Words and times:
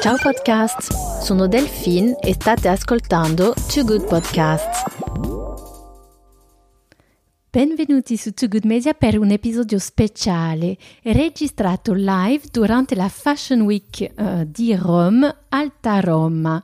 Ciao 0.00 0.16
podcast, 0.20 0.92
sono 1.22 1.46
Delphine 1.46 2.18
e 2.18 2.32
state 2.32 2.66
ascoltando 2.66 3.54
Too 3.72 3.84
Good 3.84 4.08
Podcasts. 4.08 4.82
Benvenuti 7.48 8.16
su 8.16 8.32
Too 8.34 8.48
Good 8.48 8.64
Media 8.64 8.92
per 8.94 9.18
un 9.18 9.30
episodio 9.30 9.78
speciale 9.78 10.76
registrato 11.02 11.92
live 11.94 12.46
durante 12.50 12.96
la 12.96 13.08
Fashion 13.08 13.60
Week 13.60 14.12
uh, 14.16 14.44
di 14.44 14.74
Rome, 14.74 15.44
Alta 15.48 16.00
Roma. 16.00 16.62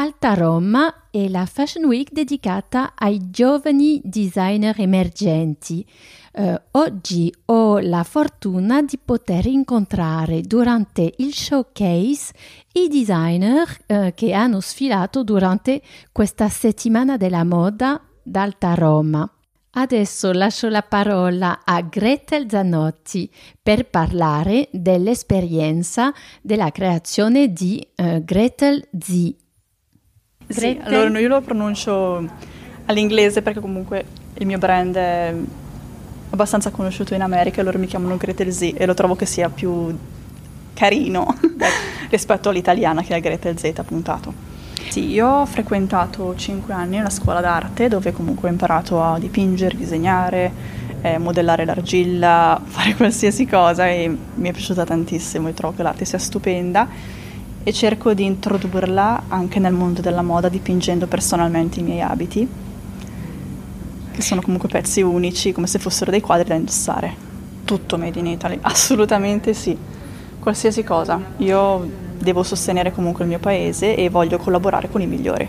Alta 0.00 0.32
Roma 0.32 1.10
è 1.10 1.28
la 1.28 1.44
Fashion 1.44 1.84
Week 1.84 2.10
dedicata 2.10 2.94
ai 2.96 3.30
giovani 3.30 4.00
designer 4.02 4.80
emergenti. 4.80 5.86
Uh, 6.32 6.58
oggi 6.70 7.30
ho 7.44 7.78
la 7.80 8.02
fortuna 8.02 8.80
di 8.80 8.96
poter 8.96 9.44
incontrare 9.44 10.40
durante 10.40 11.12
il 11.18 11.34
showcase 11.34 12.32
i 12.72 12.88
designer 12.88 13.68
uh, 13.88 14.14
che 14.14 14.32
hanno 14.32 14.60
sfilato 14.60 15.22
durante 15.22 15.82
questa 16.12 16.48
settimana 16.48 17.18
della 17.18 17.44
moda 17.44 18.00
d'Alta 18.22 18.72
Roma. 18.72 19.30
Adesso 19.72 20.32
lascio 20.32 20.70
la 20.70 20.82
parola 20.82 21.60
a 21.62 21.82
Gretel 21.82 22.48
Zanotti 22.48 23.30
per 23.62 23.90
parlare 23.90 24.66
dell'esperienza 24.72 26.10
della 26.40 26.70
creazione 26.70 27.52
di 27.52 27.86
uh, 27.96 28.24
Gretel 28.24 28.88
Z. 28.98 29.48
Sì, 30.50 30.80
allora 30.82 31.18
io 31.18 31.28
lo 31.28 31.40
pronuncio 31.40 32.28
all'inglese 32.86 33.40
perché 33.40 33.60
comunque 33.60 34.04
il 34.34 34.46
mio 34.46 34.58
brand 34.58 34.96
è 34.96 35.34
abbastanza 36.30 36.70
conosciuto 36.70 37.14
in 37.14 37.22
America 37.22 37.60
e 37.60 37.64
loro 37.64 37.78
mi 37.78 37.86
chiamano 37.86 38.16
Gretel 38.16 38.52
Z 38.52 38.72
e 38.74 38.86
lo 38.86 38.94
trovo 38.94 39.14
che 39.14 39.26
sia 39.26 39.48
più 39.48 39.96
carino 40.74 41.36
rispetto 42.10 42.48
all'italiana 42.48 43.02
che 43.02 43.14
è 43.14 43.20
Gretel 43.20 43.58
Z 43.58 43.72
puntato. 43.84 44.48
Sì, 44.88 45.08
io 45.10 45.28
ho 45.28 45.46
frequentato 45.46 46.34
5 46.34 46.74
anni 46.74 46.98
una 46.98 47.10
scuola 47.10 47.40
d'arte 47.40 47.86
dove 47.86 48.12
comunque 48.12 48.48
ho 48.48 48.52
imparato 48.52 49.00
a 49.00 49.18
dipingere, 49.20 49.76
disegnare, 49.76 50.52
eh, 51.02 51.18
modellare 51.18 51.64
l'argilla, 51.64 52.60
fare 52.64 52.96
qualsiasi 52.96 53.46
cosa 53.46 53.88
e 53.88 54.16
mi 54.34 54.48
è 54.48 54.52
piaciuta 54.52 54.84
tantissimo 54.84 55.48
e 55.48 55.54
trovo 55.54 55.76
che 55.76 55.84
l'arte 55.84 56.04
sia 56.04 56.18
stupenda 56.18 56.88
e 57.62 57.72
cerco 57.72 58.14
di 58.14 58.24
introdurla 58.24 59.24
anche 59.28 59.58
nel 59.58 59.72
mondo 59.72 60.00
della 60.00 60.22
moda 60.22 60.48
dipingendo 60.48 61.06
personalmente 61.06 61.80
i 61.80 61.82
miei 61.82 62.00
abiti, 62.00 62.48
che 64.12 64.22
sono 64.22 64.40
comunque 64.40 64.68
pezzi 64.68 65.02
unici, 65.02 65.52
come 65.52 65.66
se 65.66 65.78
fossero 65.78 66.10
dei 66.10 66.20
quadri 66.20 66.48
da 66.48 66.54
indossare. 66.54 67.28
Tutto 67.64 67.98
made 67.98 68.18
in 68.18 68.26
Italy, 68.26 68.58
assolutamente 68.62 69.52
sì, 69.52 69.76
qualsiasi 70.38 70.82
cosa. 70.82 71.20
Io 71.38 72.08
devo 72.18 72.42
sostenere 72.42 72.92
comunque 72.92 73.24
il 73.24 73.30
mio 73.30 73.38
paese 73.38 73.94
e 73.94 74.08
voglio 74.08 74.38
collaborare 74.38 74.90
con 74.90 75.00
i 75.00 75.06
migliori. 75.06 75.48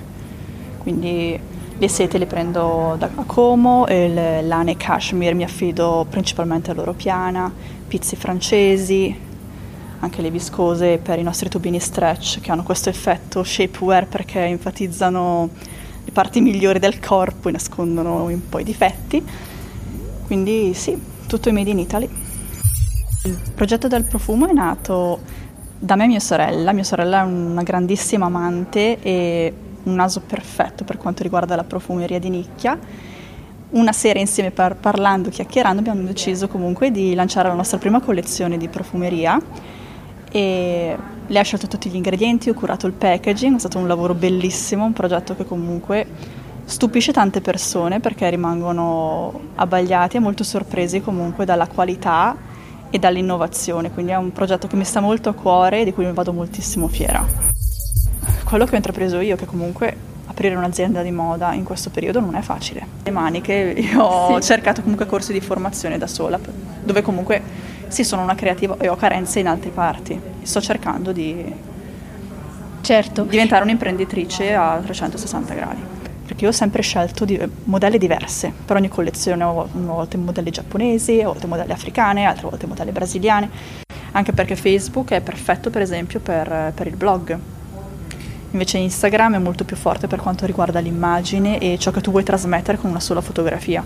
Quindi 0.77 1.39
le 1.77 1.87
sete 1.87 2.17
le 2.17 2.27
prendo 2.27 2.95
da 2.99 3.09
Como, 3.25 3.85
le 3.87 4.41
lane 4.41 4.77
cashmere 4.77 5.33
mi 5.33 5.43
affido 5.43 6.05
principalmente 6.09 6.71
all'Europiana, 6.71 7.51
pizzi 7.87 8.15
francesi, 8.15 9.29
anche 10.01 10.21
le 10.21 10.31
viscose 10.31 10.97
per 10.97 11.19
i 11.19 11.23
nostri 11.23 11.47
tubini 11.47 11.79
stretch 11.79 12.39
che 12.41 12.51
hanno 12.51 12.63
questo 12.63 12.89
effetto 12.89 13.43
shapewear 13.43 14.07
perché 14.07 14.39
enfatizzano 14.39 15.49
le 16.03 16.11
parti 16.11 16.41
migliori 16.41 16.79
del 16.79 16.99
corpo 16.99 17.49
e 17.49 17.51
nascondono 17.51 18.23
un 18.23 18.49
po' 18.49 18.59
i 18.59 18.63
difetti. 18.63 19.23
Quindi 20.25 20.73
sì, 20.73 20.99
tutto 21.27 21.49
è 21.49 21.51
made 21.51 21.69
in 21.69 21.79
Italy. 21.79 22.09
Il 23.25 23.37
progetto 23.53 23.87
del 23.87 24.03
profumo 24.05 24.47
è 24.47 24.53
nato 24.53 25.19
da 25.77 25.95
me 25.95 26.05
e 26.05 26.07
mia 26.07 26.19
sorella. 26.19 26.71
Mia 26.73 26.83
sorella 26.83 27.21
è 27.21 27.25
una 27.25 27.61
grandissima 27.61 28.25
amante 28.25 28.99
e 29.01 29.53
un 29.83 29.93
naso 29.93 30.21
perfetto 30.21 30.83
per 30.83 30.97
quanto 30.97 31.21
riguarda 31.21 31.55
la 31.55 31.63
profumeria 31.63 32.17
di 32.17 32.29
nicchia. 32.29 32.77
Una 33.71 33.91
sera 33.91 34.19
insieme 34.19 34.49
par- 34.49 34.77
parlando, 34.77 35.29
chiacchierando, 35.29 35.79
abbiamo 35.79 36.01
deciso 36.01 36.47
comunque 36.47 36.89
di 36.89 37.13
lanciare 37.13 37.49
la 37.49 37.53
nostra 37.53 37.77
prima 37.77 38.01
collezione 38.01 38.57
di 38.57 38.67
profumeria 38.67 39.39
e 40.31 40.97
lei 41.27 41.41
ha 41.41 41.43
scelto 41.43 41.67
tutti 41.67 41.89
gli 41.89 41.95
ingredienti, 41.95 42.49
ho 42.49 42.53
curato 42.53 42.87
il 42.87 42.93
packaging, 42.93 43.57
è 43.57 43.59
stato 43.59 43.77
un 43.77 43.87
lavoro 43.87 44.13
bellissimo, 44.13 44.85
un 44.85 44.93
progetto 44.93 45.35
che 45.35 45.45
comunque 45.45 46.07
stupisce 46.63 47.11
tante 47.11 47.41
persone 47.41 47.99
perché 47.99 48.29
rimangono 48.29 49.39
abbagliati 49.55 50.17
e 50.17 50.19
molto 50.19 50.43
sorpresi 50.43 51.01
comunque 51.01 51.43
dalla 51.43 51.67
qualità 51.67 52.35
e 52.89 52.97
dall'innovazione, 52.99 53.91
quindi 53.91 54.11
è 54.11 54.15
un 54.15 54.31
progetto 54.31 54.67
che 54.67 54.75
mi 54.75 54.85
sta 54.85 54.99
molto 54.99 55.29
a 55.29 55.33
cuore 55.33 55.81
e 55.81 55.83
di 55.85 55.93
cui 55.93 56.05
mi 56.05 56.13
vado 56.13 56.33
moltissimo 56.33 56.87
fiera. 56.87 57.25
Quello 58.43 58.65
che 58.65 58.73
ho 58.73 58.75
intrapreso 58.75 59.19
io, 59.19 59.35
che 59.35 59.45
comunque 59.45 59.95
aprire 60.27 60.55
un'azienda 60.55 61.01
di 61.01 61.11
moda 61.11 61.53
in 61.53 61.63
questo 61.63 61.89
periodo 61.89 62.19
non 62.19 62.35
è 62.35 62.41
facile. 62.41 62.85
Le 63.03 63.11
maniche, 63.11 63.53
io 63.53 64.01
ho 64.01 64.41
sì. 64.41 64.47
cercato 64.47 64.81
comunque 64.81 65.05
corsi 65.05 65.33
di 65.33 65.41
formazione 65.41 65.97
da 65.97 66.07
sola, 66.07 66.39
dove 66.83 67.01
comunque 67.01 67.41
sì, 67.91 68.03
sono 68.03 68.21
una 68.21 68.35
creativa 68.35 68.77
e 68.79 68.87
ho 68.87 68.95
carenze 68.95 69.39
in 69.39 69.47
altre 69.47 69.69
parti. 69.69 70.19
Sto 70.41 70.61
cercando 70.61 71.11
di 71.11 71.53
certo. 72.81 73.23
diventare 73.23 73.63
un'imprenditrice 73.63 74.53
a 74.53 74.79
360 74.81 75.53
gradi 75.53 75.99
perché 76.31 76.45
io 76.45 76.51
ho 76.51 76.53
sempre 76.53 76.81
scelto 76.81 77.25
di, 77.25 77.37
modelli 77.65 77.97
diverse 77.97 78.53
per 78.63 78.77
ogni 78.77 78.87
collezione, 78.87 79.43
ho 79.43 79.63
a 79.63 79.67
volte 79.73 80.15
modelli 80.15 80.49
giapponesi, 80.49 81.19
a 81.19 81.25
volte 81.25 81.45
modelli 81.45 81.73
africane, 81.73 82.23
altre 82.23 82.47
volte 82.47 82.67
modelli 82.67 82.91
brasiliane, 82.91 83.49
anche 84.13 84.31
perché 84.31 84.55
Facebook 84.55 85.11
è 85.11 85.19
perfetto 85.19 85.69
per 85.69 85.81
esempio 85.81 86.21
per, 86.21 86.71
per 86.73 86.87
il 86.87 86.95
blog. 86.95 87.37
Invece 88.51 88.77
Instagram 88.77 89.35
è 89.35 89.39
molto 89.39 89.65
più 89.65 89.75
forte 89.75 90.07
per 90.07 90.19
quanto 90.19 90.45
riguarda 90.45 90.79
l'immagine 90.79 91.57
e 91.59 91.77
ciò 91.77 91.91
che 91.91 91.99
tu 91.99 92.11
vuoi 92.11 92.23
trasmettere 92.23 92.77
con 92.77 92.89
una 92.89 93.01
sola 93.01 93.19
fotografia. 93.19 93.83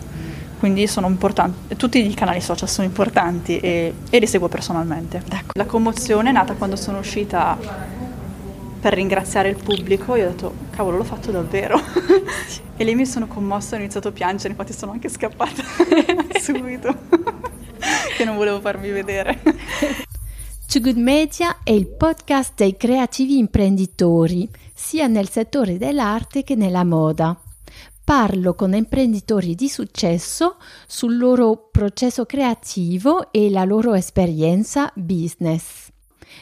Quindi 0.60 0.88
sono 0.88 1.08
importanti, 1.08 1.76
tutti 1.76 2.06
i 2.06 2.14
canali 2.14 2.42
social 2.42 2.70
sono 2.70 2.88
importanti 2.88 3.60
e, 3.60 3.94
e 4.10 4.20
li 4.20 4.28
seguo 4.28 4.48
personalmente. 4.48 5.18
Ecco. 5.18 5.52
La 5.54 5.66
commozione 5.66 6.30
è 6.30 6.32
nata 6.32 6.54
quando 6.54 6.76
sono 6.76 7.00
uscita 7.00 7.58
per 8.86 8.94
ringraziare 8.94 9.50
il 9.50 9.56
pubblico, 9.56 10.16
io 10.16 10.28
ho 10.28 10.30
detto, 10.30 10.54
cavolo, 10.70 10.98
l'ho 10.98 11.04
fatto 11.04 11.32
davvero. 11.32 11.82
e 12.78 12.84
lì 12.84 12.94
mi 12.94 13.06
sono 13.08 13.28
commossa 13.28 13.74
e 13.74 13.78
ho 13.78 13.82
iniziato 13.82 14.10
a 14.10 14.12
piangere, 14.12 14.50
infatti 14.50 14.74
sono 14.74 14.92
anche 14.92 15.10
scappata 15.10 15.64
subito, 16.40 16.96
che 18.16 18.24
non 18.24 18.36
volevo 18.36 18.60
farmi 18.60 18.92
vedere. 18.92 19.42
To 20.68 20.80
Good 20.80 20.98
Media 20.98 21.58
è 21.64 21.72
il 21.72 21.88
podcast 21.88 22.54
dei 22.58 22.78
creativi 22.78 23.38
imprenditori, 23.38 24.48
sia 24.74 25.08
nel 25.08 25.30
settore 25.30 25.78
dell'arte 25.78 26.44
che 26.44 26.56
nella 26.56 26.84
moda. 26.84 27.36
Parlo 28.06 28.54
con 28.54 28.76
imprenditori 28.76 29.56
di 29.56 29.68
successo 29.68 30.58
sul 30.86 31.18
loro 31.18 31.70
processo 31.72 32.28
creativo 32.28 33.32
e 33.32 33.50
la 33.50 33.64
loro 33.64 33.96
esperienza 33.96 34.92
business. 34.94 35.90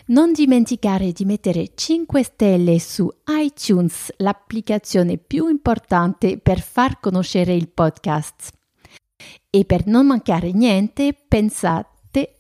Non 0.08 0.34
dimenticare 0.34 1.14
di 1.14 1.24
mettere 1.24 1.72
5 1.74 2.22
stelle 2.22 2.80
su 2.80 3.10
iTunes, 3.28 4.12
l'applicazione 4.18 5.18
più 5.18 5.48
importante 5.48 6.38
per 6.38 6.60
far 6.60 7.00
conoscere 7.00 7.54
il 7.54 7.70
podcast. 7.70 8.52
E 9.50 9.64
per 9.64 9.88
non 9.88 10.08
mancare 10.08 10.52
niente, 10.52 11.14
pensate 11.14 11.93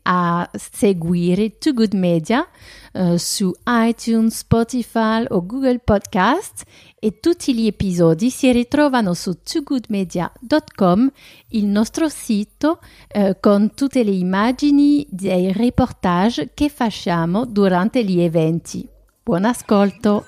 a 0.03 0.49
seguire 0.53 1.57
Too 1.57 1.73
Good 1.73 1.93
Media 1.93 2.47
uh, 2.93 3.15
su 3.17 3.53
iTunes, 3.65 4.37
Spotify 4.37 5.25
o 5.29 5.45
Google 5.45 5.79
Podcast 5.79 6.63
e 6.99 7.19
tutti 7.19 7.53
gli 7.53 7.67
episodi 7.67 8.29
si 8.29 8.51
ritrovano 8.51 9.13
su 9.13 9.39
toogoodmedia.com, 9.41 11.11
il 11.49 11.65
nostro 11.65 12.09
sito 12.09 12.79
uh, 13.13 13.35
con 13.39 13.73
tutte 13.73 14.03
le 14.03 14.11
immagini 14.11 15.05
dei 15.09 15.51
reportage 15.51 16.51
che 16.53 16.69
facciamo 16.69 17.45
durante 17.45 18.03
gli 18.03 18.19
eventi. 18.19 18.87
Buon 19.23 19.45
ascolto! 19.45 20.25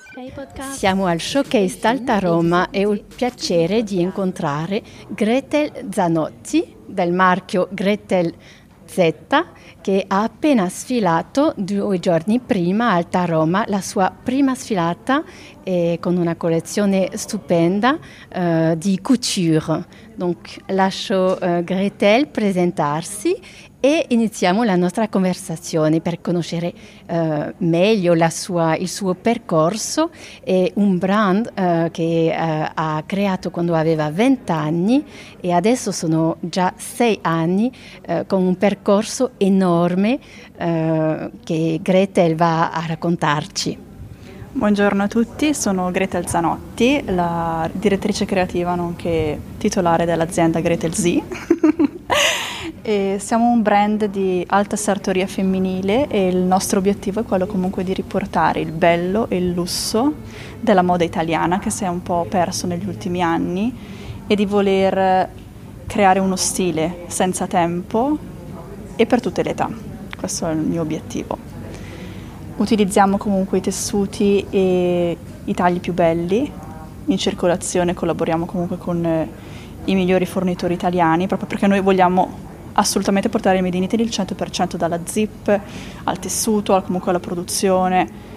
Siamo 0.72 1.04
al 1.04 1.20
Showcase 1.20 1.86
Alta 1.86 2.18
Roma 2.18 2.70
e 2.70 2.86
ho 2.86 2.94
il 2.94 3.04
piacere 3.04 3.82
di 3.82 4.00
incontrare 4.00 4.82
Gretel 5.08 5.88
Zanotti 5.90 6.74
del 6.86 7.12
marchio 7.12 7.68
Gretel 7.70 8.32
Z 8.86 9.12
che 9.80 10.04
ha 10.06 10.22
appena 10.22 10.68
sfilato 10.68 11.52
due 11.56 11.98
giorni 11.98 12.40
prima 12.40 12.90
a 12.90 12.94
Alta 12.94 13.24
Roma, 13.24 13.64
la 13.68 13.80
sua 13.80 14.10
prima 14.10 14.54
sfilata 14.54 15.22
eh, 15.62 15.98
con 16.00 16.16
una 16.16 16.36
collezione 16.36 17.10
stupenda 17.14 17.98
eh, 18.28 18.74
di 18.78 19.00
couture. 19.00 19.84
Donc 20.14 20.56
lascio 20.66 21.38
eh, 21.38 21.62
Gretel 21.62 22.28
presentarsi 22.28 23.38
e 23.86 24.04
iniziamo 24.08 24.64
la 24.64 24.74
nostra 24.74 25.06
conversazione 25.06 26.00
per 26.00 26.20
conoscere 26.20 26.72
uh, 27.08 27.52
meglio 27.58 28.16
sua, 28.30 28.74
il 28.74 28.88
suo 28.88 29.14
percorso 29.14 30.10
e 30.42 30.72
un 30.74 30.98
brand 30.98 31.52
uh, 31.56 31.88
che 31.92 32.34
uh, 32.36 32.70
ha 32.74 33.04
creato 33.06 33.52
quando 33.52 33.76
aveva 33.76 34.10
20 34.10 34.50
anni 34.50 35.04
e 35.40 35.52
adesso 35.52 35.92
sono 35.92 36.38
già 36.40 36.72
6 36.76 37.18
anni 37.22 37.70
con 38.26 38.42
un 38.42 38.56
percorso 38.56 39.32
enorme 39.36 40.18
che 40.56 41.78
Gretel 41.82 42.34
va 42.34 42.70
a 42.70 42.84
raccontarci. 42.86 43.78
Buongiorno 44.52 45.02
a 45.02 45.06
tutti, 45.08 45.54
sono 45.54 45.90
Gretel 45.90 46.26
Zanotti, 46.26 47.02
la 47.06 47.68
direttrice 47.72 48.24
creativa 48.24 48.74
nonché 48.74 49.38
titolare 49.58 50.04
dell'azienda 50.06 50.60
Gretel 50.60 50.94
Z. 50.94 51.22
siamo 53.18 53.50
un 53.50 53.62
brand 53.62 54.04
di 54.04 54.44
alta 54.46 54.76
sartoria 54.76 55.26
femminile 55.26 56.06
e 56.06 56.28
il 56.28 56.36
nostro 56.36 56.78
obiettivo 56.78 57.18
è 57.18 57.24
quello 57.24 57.46
comunque 57.46 57.82
di 57.82 57.92
riportare 57.92 58.60
il 58.60 58.70
bello 58.70 59.28
e 59.28 59.38
il 59.38 59.50
lusso 59.50 60.12
della 60.60 60.82
moda 60.82 61.02
italiana 61.02 61.58
che 61.58 61.70
si 61.70 61.82
è 61.82 61.88
un 61.88 62.00
po' 62.02 62.26
perso 62.28 62.68
negli 62.68 62.86
ultimi 62.86 63.22
anni 63.22 63.76
e 64.28 64.34
di 64.36 64.46
voler 64.46 65.28
creare 65.84 66.20
uno 66.20 66.36
stile 66.36 67.06
senza 67.08 67.48
tempo 67.48 68.16
e 68.94 69.04
per 69.04 69.20
tutte 69.20 69.42
le 69.42 69.50
età. 69.50 69.68
Questo 70.16 70.46
è 70.46 70.52
il 70.52 70.58
mio 70.58 70.82
obiettivo. 70.82 71.36
Utilizziamo 72.56 73.16
comunque 73.16 73.58
i 73.58 73.62
tessuti 73.62 74.46
e 74.48 75.16
i 75.42 75.54
tagli 75.54 75.80
più 75.80 75.92
belli, 75.92 76.48
in 77.06 77.18
circolazione 77.18 77.94
collaboriamo 77.94 78.46
comunque 78.46 78.78
con 78.78 79.28
i 79.86 79.94
migliori 79.94 80.24
fornitori 80.24 80.74
italiani, 80.74 81.26
proprio 81.26 81.48
perché 81.48 81.66
noi 81.66 81.80
vogliamo 81.80 82.45
assolutamente 82.76 83.28
portare 83.28 83.56
il 83.56 83.62
Made 83.62 83.76
in 83.76 83.82
Italy 83.82 84.02
il 84.02 84.08
100% 84.10 84.76
dalla 84.76 85.00
zip 85.04 85.60
al 86.04 86.18
tessuto, 86.18 86.80
comunque 86.82 87.10
alla 87.10 87.20
produzione. 87.20 88.34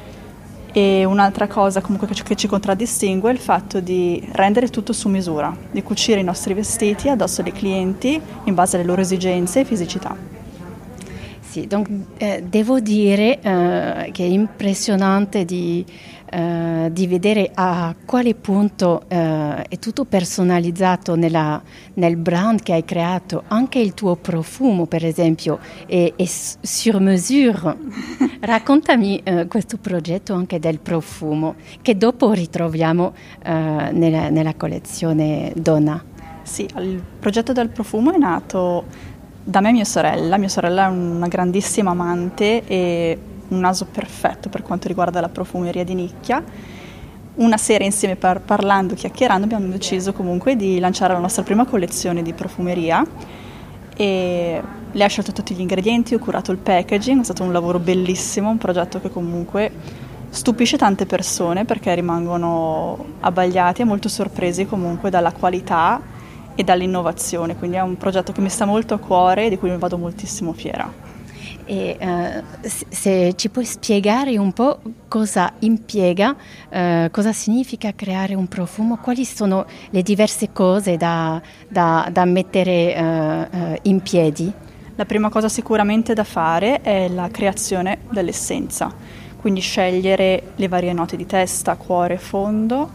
E 0.71 1.03
un'altra 1.03 1.47
cosa 1.47 1.81
comunque 1.81 2.07
che 2.07 2.13
ci, 2.13 2.23
che 2.23 2.35
ci 2.35 2.47
contraddistingue 2.47 3.31
è 3.31 3.33
il 3.33 3.39
fatto 3.39 3.79
di 3.79 4.23
rendere 4.33 4.69
tutto 4.69 4.93
su 4.93 5.09
misura, 5.09 5.55
di 5.71 5.81
cucire 5.81 6.19
i 6.19 6.23
nostri 6.23 6.53
vestiti 6.53 7.09
addosso 7.09 7.41
dei 7.41 7.51
clienti 7.51 8.21
in 8.43 8.53
base 8.53 8.75
alle 8.75 8.85
loro 8.85 9.01
esigenze 9.01 9.61
e 9.61 9.65
fisicità. 9.65 10.15
Sì, 11.39 11.65
donc, 11.65 11.89
eh, 12.17 12.43
devo 12.47 12.79
dire 12.79 13.39
eh, 13.39 14.09
che 14.11 14.23
è 14.23 14.27
impressionante 14.27 15.45
di, 15.45 15.83
eh, 16.29 16.89
di, 16.91 17.07
vedere 17.07 17.49
a 17.53 17.95
quale 18.05 18.35
punto 18.35 19.03
eh, 19.07 19.63
è 19.63 19.79
tutto 19.79 20.05
personalizzato 20.05 21.15
nella, 21.15 21.61
nel 21.95 22.17
brand 22.17 22.61
che 22.61 22.73
hai 22.73 22.85
creato, 22.85 23.43
anche 23.47 23.79
il 23.79 23.93
tuo 23.93 24.15
profumo 24.15 24.85
per 24.85 25.05
esempio 25.05 25.59
è, 25.85 26.13
è 26.15 26.25
sur 26.25 26.99
mesure. 26.99 27.77
Raccontami 28.41 29.21
eh, 29.23 29.47
questo 29.47 29.77
progetto 29.77 30.33
anche 30.33 30.59
del 30.59 30.79
profumo 30.79 31.55
che 31.81 31.97
dopo 31.97 32.31
ritroviamo 32.31 33.13
eh, 33.43 33.89
nella, 33.91 34.29
nella 34.29 34.53
collezione 34.55 35.51
Donna. 35.55 36.03
Sì, 36.43 36.67
il 36.77 37.01
progetto 37.19 37.53
del 37.53 37.69
profumo 37.69 38.13
è 38.13 38.17
nato 38.17 38.85
da 39.43 39.61
me 39.61 39.69
e 39.69 39.71
mia 39.73 39.85
sorella. 39.85 40.37
Mia 40.37 40.47
sorella 40.47 40.85
è 40.85 40.89
una 40.89 41.27
grandissima 41.27 41.91
amante 41.91 42.65
e 42.65 43.17
un 43.49 43.59
naso 43.59 43.85
perfetto 43.85 44.49
per 44.49 44.61
quanto 44.61 44.87
riguarda 44.87 45.21
la 45.21 45.29
profumeria 45.29 45.83
di 45.83 45.93
nicchia. 45.93 46.43
Una 47.35 47.57
sera 47.57 47.83
insieme 47.83 48.15
par- 48.15 48.41
parlando, 48.41 48.95
chiacchierando, 48.95 49.45
abbiamo 49.45 49.67
deciso 49.67 50.13
comunque 50.13 50.55
di 50.55 50.79
lanciare 50.79 51.13
la 51.13 51.19
nostra 51.19 51.43
prima 51.43 51.65
collezione 51.65 52.21
di 52.21 52.33
profumeria 52.33 53.05
e 53.95 54.61
lei 54.91 55.05
ha 55.05 55.09
scelto 55.09 55.31
tutti 55.31 55.53
gli 55.53 55.59
ingredienti, 55.59 56.15
ho 56.15 56.19
curato 56.19 56.51
il 56.51 56.57
packaging, 56.57 57.21
è 57.21 57.23
stato 57.23 57.43
un 57.43 57.51
lavoro 57.51 57.79
bellissimo, 57.79 58.49
un 58.49 58.57
progetto 58.57 58.99
che 58.99 59.09
comunque 59.09 59.71
stupisce 60.29 60.77
tante 60.77 61.05
persone 61.05 61.65
perché 61.65 61.93
rimangono 61.95 63.05
abbagliati 63.21 63.81
e 63.81 63.85
molto 63.85 64.09
sorpresi 64.09 64.65
comunque 64.65 65.09
dalla 65.09 65.31
qualità 65.31 66.01
e 66.55 66.63
dall'innovazione, 66.63 67.55
quindi 67.55 67.77
è 67.77 67.81
un 67.81 67.97
progetto 67.97 68.31
che 68.31 68.41
mi 68.41 68.49
sta 68.49 68.65
molto 68.65 68.93
a 68.93 68.99
cuore 68.99 69.45
e 69.45 69.49
di 69.49 69.57
cui 69.57 69.69
mi 69.69 69.77
vado 69.77 69.97
moltissimo 69.97 70.53
fiera. 70.53 71.08
E, 71.71 71.97
uh, 72.01 72.67
se 72.67 73.33
ci 73.35 73.49
puoi 73.49 73.63
spiegare 73.63 74.35
un 74.39 74.51
po' 74.53 74.79
cosa 75.07 75.53
impiega, 75.59 76.35
uh, 76.69 77.11
cosa 77.11 77.31
significa 77.31 77.93
creare 77.93 78.33
un 78.33 78.47
profumo, 78.47 78.97
quali 78.97 79.23
sono 79.23 79.67
le 79.91 80.01
diverse 80.01 80.51
cose 80.51 80.97
da, 80.97 81.39
da, 81.67 82.09
da 82.11 82.25
mettere 82.25 82.95
uh, 82.97 83.77
in 83.83 84.01
piedi? 84.01 84.51
La 84.95 85.05
prima 85.05 85.29
cosa 85.29 85.47
sicuramente 85.47 86.15
da 86.15 86.23
fare 86.23 86.81
è 86.81 87.07
la 87.07 87.29
creazione 87.29 87.99
dell'essenza, 88.09 88.91
quindi 89.39 89.59
scegliere 89.59 90.53
le 90.55 90.67
varie 90.67 90.91
note 90.91 91.15
di 91.17 91.27
testa, 91.27 91.75
cuore, 91.75 92.17
fondo, 92.17 92.89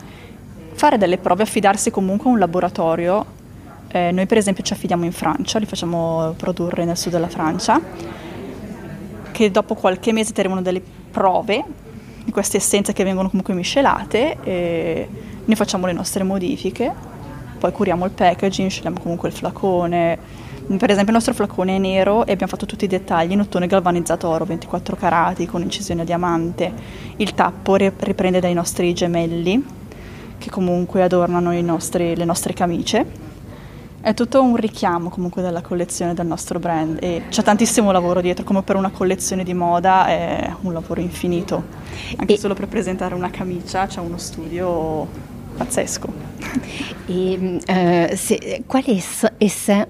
fare 0.72 0.98
delle 0.98 1.18
prove, 1.18 1.44
affidarsi 1.44 1.92
comunque 1.92 2.28
a 2.28 2.32
un 2.32 2.40
laboratorio. 2.40 3.24
Eh, 3.86 4.10
noi 4.10 4.26
per 4.26 4.38
esempio 4.38 4.64
ci 4.64 4.72
affidiamo 4.72 5.04
in 5.04 5.12
Francia, 5.12 5.60
li 5.60 5.66
facciamo 5.66 6.34
produrre 6.36 6.84
nel 6.84 6.96
sud 6.96 7.12
della 7.12 7.28
Francia, 7.28 7.80
che 9.34 9.50
dopo 9.50 9.74
qualche 9.74 10.12
mese 10.12 10.32
terremo 10.32 10.62
delle 10.62 10.80
prove 11.10 11.64
di 12.24 12.30
queste 12.30 12.58
essenze 12.58 12.92
che 12.92 13.02
vengono 13.02 13.28
comunque 13.28 13.52
miscelate 13.52 14.36
e 14.44 15.08
noi 15.44 15.56
facciamo 15.56 15.86
le 15.86 15.92
nostre 15.92 16.22
modifiche, 16.22 16.92
poi 17.58 17.72
curiamo 17.72 18.04
il 18.04 18.12
packaging, 18.12 18.70
scegliamo 18.70 19.00
comunque 19.00 19.28
il 19.28 19.34
flacone. 19.34 20.18
Per 20.66 20.88
esempio 20.88 21.08
il 21.08 21.14
nostro 21.14 21.34
flacone 21.34 21.74
è 21.74 21.78
nero 21.78 22.24
e 22.24 22.32
abbiamo 22.32 22.52
fatto 22.52 22.64
tutti 22.64 22.84
i 22.84 22.88
dettagli 22.88 23.32
in 23.32 23.40
ottone 23.40 23.66
galvanizzato 23.66 24.28
oro 24.28 24.44
24 24.44 24.94
carati 24.94 25.46
con 25.46 25.62
incisione 25.62 26.02
a 26.02 26.04
diamante. 26.04 26.72
Il 27.16 27.34
tappo 27.34 27.74
riprende 27.74 28.38
dai 28.38 28.54
nostri 28.54 28.94
gemelli 28.94 29.64
che 30.38 30.48
comunque 30.48 31.02
adornano 31.02 31.60
nostri, 31.60 32.14
le 32.14 32.24
nostre 32.24 32.52
camicie 32.52 33.23
è 34.04 34.12
tutto 34.12 34.42
un 34.42 34.54
richiamo 34.56 35.08
comunque 35.08 35.40
della 35.40 35.62
collezione 35.62 36.12
del 36.12 36.26
nostro 36.26 36.58
brand 36.58 36.98
e 37.00 37.22
c'è 37.30 37.42
tantissimo 37.42 37.90
lavoro 37.90 38.20
dietro, 38.20 38.44
come 38.44 38.60
per 38.60 38.76
una 38.76 38.90
collezione 38.90 39.44
di 39.44 39.54
moda 39.54 40.06
è 40.06 40.54
un 40.60 40.74
lavoro 40.74 41.00
infinito. 41.00 41.64
Anche 42.16 42.34
e 42.34 42.38
solo 42.38 42.52
per 42.52 42.68
presentare 42.68 43.14
una 43.14 43.30
camicia 43.30 43.86
c'è 43.86 44.00
uno 44.00 44.18
studio 44.18 45.08
pazzesco. 45.56 46.12
E, 47.06 47.60
uh, 47.66 48.14
se, 48.14 48.62
quale 48.66 48.86
es- 48.88 49.30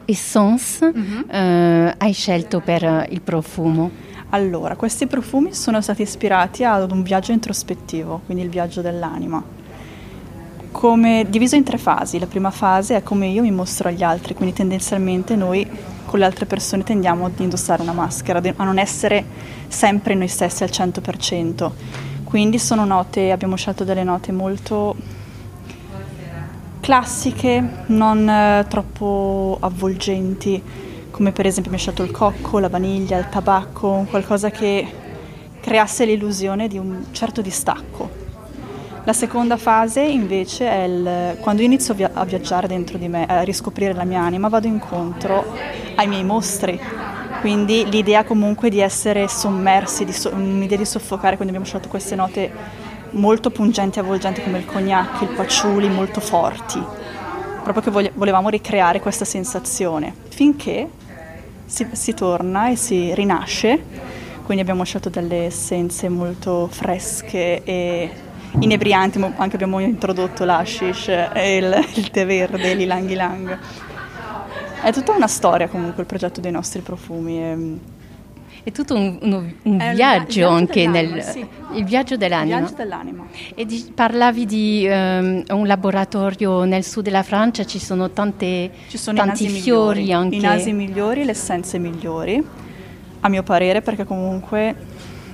essence 0.04 0.92
mm-hmm. 0.96 1.88
uh, 1.88 1.94
hai 1.98 2.12
scelto 2.12 2.60
per 2.60 3.08
il 3.10 3.20
profumo? 3.20 3.90
Allora, 4.30 4.76
questi 4.76 5.08
profumi 5.08 5.52
sono 5.54 5.80
stati 5.80 6.02
ispirati 6.02 6.62
ad 6.62 6.92
un 6.92 7.02
viaggio 7.02 7.32
introspettivo, 7.32 8.20
quindi 8.26 8.44
il 8.44 8.50
viaggio 8.50 8.80
dell'anima 8.80 9.53
come 10.74 11.24
diviso 11.28 11.54
in 11.54 11.62
tre 11.62 11.78
fasi. 11.78 12.18
La 12.18 12.26
prima 12.26 12.50
fase 12.50 12.96
è 12.96 13.02
come 13.04 13.28
io 13.28 13.42
mi 13.42 13.52
mostro 13.52 13.88
agli 13.88 14.02
altri, 14.02 14.34
quindi 14.34 14.52
tendenzialmente 14.52 15.36
noi 15.36 15.64
con 16.04 16.18
le 16.18 16.24
altre 16.24 16.46
persone 16.46 16.82
tendiamo 16.82 17.26
ad 17.26 17.38
indossare 17.38 17.80
una 17.80 17.92
maschera, 17.92 18.42
a 18.56 18.64
non 18.64 18.78
essere 18.78 19.24
sempre 19.68 20.14
noi 20.14 20.26
stessi 20.26 20.64
al 20.64 20.70
100%. 20.70 21.70
Quindi 22.24 22.58
sono 22.58 22.84
note, 22.84 23.30
abbiamo 23.30 23.54
scelto 23.54 23.84
delle 23.84 24.02
note 24.02 24.32
molto 24.32 24.96
classiche, 26.80 27.84
non 27.86 28.28
eh, 28.28 28.66
troppo 28.68 29.56
avvolgenti, 29.60 30.60
come 31.12 31.30
per 31.30 31.46
esempio 31.46 31.70
mi 31.70 31.78
ho 31.78 31.80
scelto 31.80 32.02
il 32.02 32.10
cocco, 32.10 32.58
la 32.58 32.68
vaniglia, 32.68 33.16
il 33.16 33.28
tabacco, 33.28 34.06
qualcosa 34.10 34.50
che 34.50 34.86
creasse 35.60 36.04
l'illusione 36.04 36.66
di 36.66 36.78
un 36.78 37.04
certo 37.12 37.40
distacco 37.42 38.23
la 39.04 39.12
seconda 39.12 39.58
fase 39.58 40.00
invece 40.00 40.66
è 40.66 40.84
il, 40.84 41.36
quando 41.40 41.60
inizio 41.60 41.92
via- 41.92 42.10
a 42.14 42.24
viaggiare 42.24 42.66
dentro 42.66 42.96
di 42.96 43.06
me, 43.06 43.26
a 43.26 43.42
riscoprire 43.42 43.92
la 43.92 44.04
mia 44.04 44.20
anima, 44.20 44.48
vado 44.48 44.66
incontro 44.66 45.44
ai 45.94 46.08
miei 46.08 46.24
mostri. 46.24 46.80
Quindi 47.40 47.86
l'idea 47.90 48.24
comunque 48.24 48.70
di 48.70 48.80
essere 48.80 49.28
sommersi, 49.28 50.06
di 50.06 50.12
so- 50.12 50.30
un'idea 50.32 50.78
di 50.78 50.86
soffocare, 50.86 51.36
quindi 51.36 51.48
abbiamo 51.54 51.66
scelto 51.66 51.88
queste 51.88 52.14
note 52.14 52.50
molto 53.10 53.50
pungenti 53.50 53.98
e 53.98 54.00
avvolgenti 54.00 54.42
come 54.42 54.58
il 54.58 54.64
cognac, 54.64 55.20
il 55.20 55.28
patchouli, 55.28 55.88
molto 55.88 56.20
forti, 56.20 56.82
proprio 57.62 57.82
che 57.82 57.90
vole- 57.90 58.12
volevamo 58.14 58.48
ricreare 58.48 59.00
questa 59.00 59.26
sensazione, 59.26 60.14
finché 60.28 60.88
si, 61.66 61.86
si 61.92 62.14
torna 62.14 62.70
e 62.70 62.76
si 62.76 63.14
rinasce, 63.14 63.82
quindi 64.44 64.62
abbiamo 64.62 64.82
scelto 64.84 65.10
delle 65.10 65.44
essenze 65.44 66.08
molto 66.08 66.68
fresche 66.70 67.62
e 67.62 68.10
inebrianti, 68.60 69.20
anche 69.36 69.54
abbiamo 69.54 69.78
introdotto 69.80 70.44
l'ashish 70.44 71.08
e 71.08 71.56
il, 71.56 71.86
il 71.94 72.10
tè 72.10 72.26
verde, 72.26 72.74
l'ilang 72.74 73.08
ilang. 73.08 73.58
È 74.82 74.92
tutta 74.92 75.12
una 75.12 75.28
storia 75.28 75.68
comunque 75.68 76.02
il 76.02 76.08
progetto 76.08 76.40
dei 76.40 76.52
nostri 76.52 76.80
profumi. 76.80 77.38
E, 77.42 77.78
è 78.64 78.72
tutto 78.72 78.94
un, 78.94 79.18
un, 79.20 79.52
un 79.62 79.76
viaggio, 79.76 79.94
viaggio 79.94 80.48
anche 80.48 80.86
nel 80.86 81.22
sì. 81.22 81.46
il 81.74 81.84
viaggio 81.84 82.16
dell'anima. 82.16 82.56
Il 82.56 82.62
viaggio 82.62 82.76
dell'anima. 82.76 83.26
E 83.54 83.66
di, 83.66 83.92
parlavi 83.94 84.46
di 84.46 84.86
um, 84.88 85.42
un 85.48 85.66
laboratorio 85.66 86.64
nel 86.64 86.82
sud 86.82 87.04
della 87.04 87.22
Francia, 87.22 87.66
ci 87.66 87.78
sono, 87.78 88.10
tante, 88.10 88.70
ci 88.88 88.96
sono 88.96 89.18
tanti 89.18 89.48
fiori 89.48 90.00
migliori, 90.00 90.12
anche. 90.12 90.36
I 90.36 90.40
nasi 90.40 90.72
migliori, 90.72 91.24
le 91.24 91.32
essenze 91.32 91.78
migliori, 91.78 92.42
a 93.20 93.28
mio 93.28 93.42
parere, 93.42 93.82
perché 93.82 94.04
comunque 94.04 94.74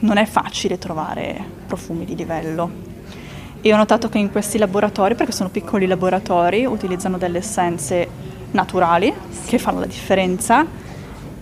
non 0.01 0.17
è 0.17 0.25
facile 0.25 0.79
trovare 0.79 1.41
profumi 1.69 2.05
di 2.05 2.17
livello. 2.17 2.89
E 3.63 3.75
ho 3.75 3.77
notato 3.77 4.09
che 4.09 4.19
in 4.19 4.31
questi 4.31 4.57
laboratori, 4.57 5.15
perché 5.15 5.33
sono 5.33 5.51
piccoli 5.51 5.87
laboratori, 5.87 6.65
utilizzano 6.65 7.19
delle 7.19 7.39
essenze 7.39 8.09
naturali 8.53 9.13
che 9.47 9.59
fanno 9.59 9.81
la 9.81 9.87
differenza 9.87 10.67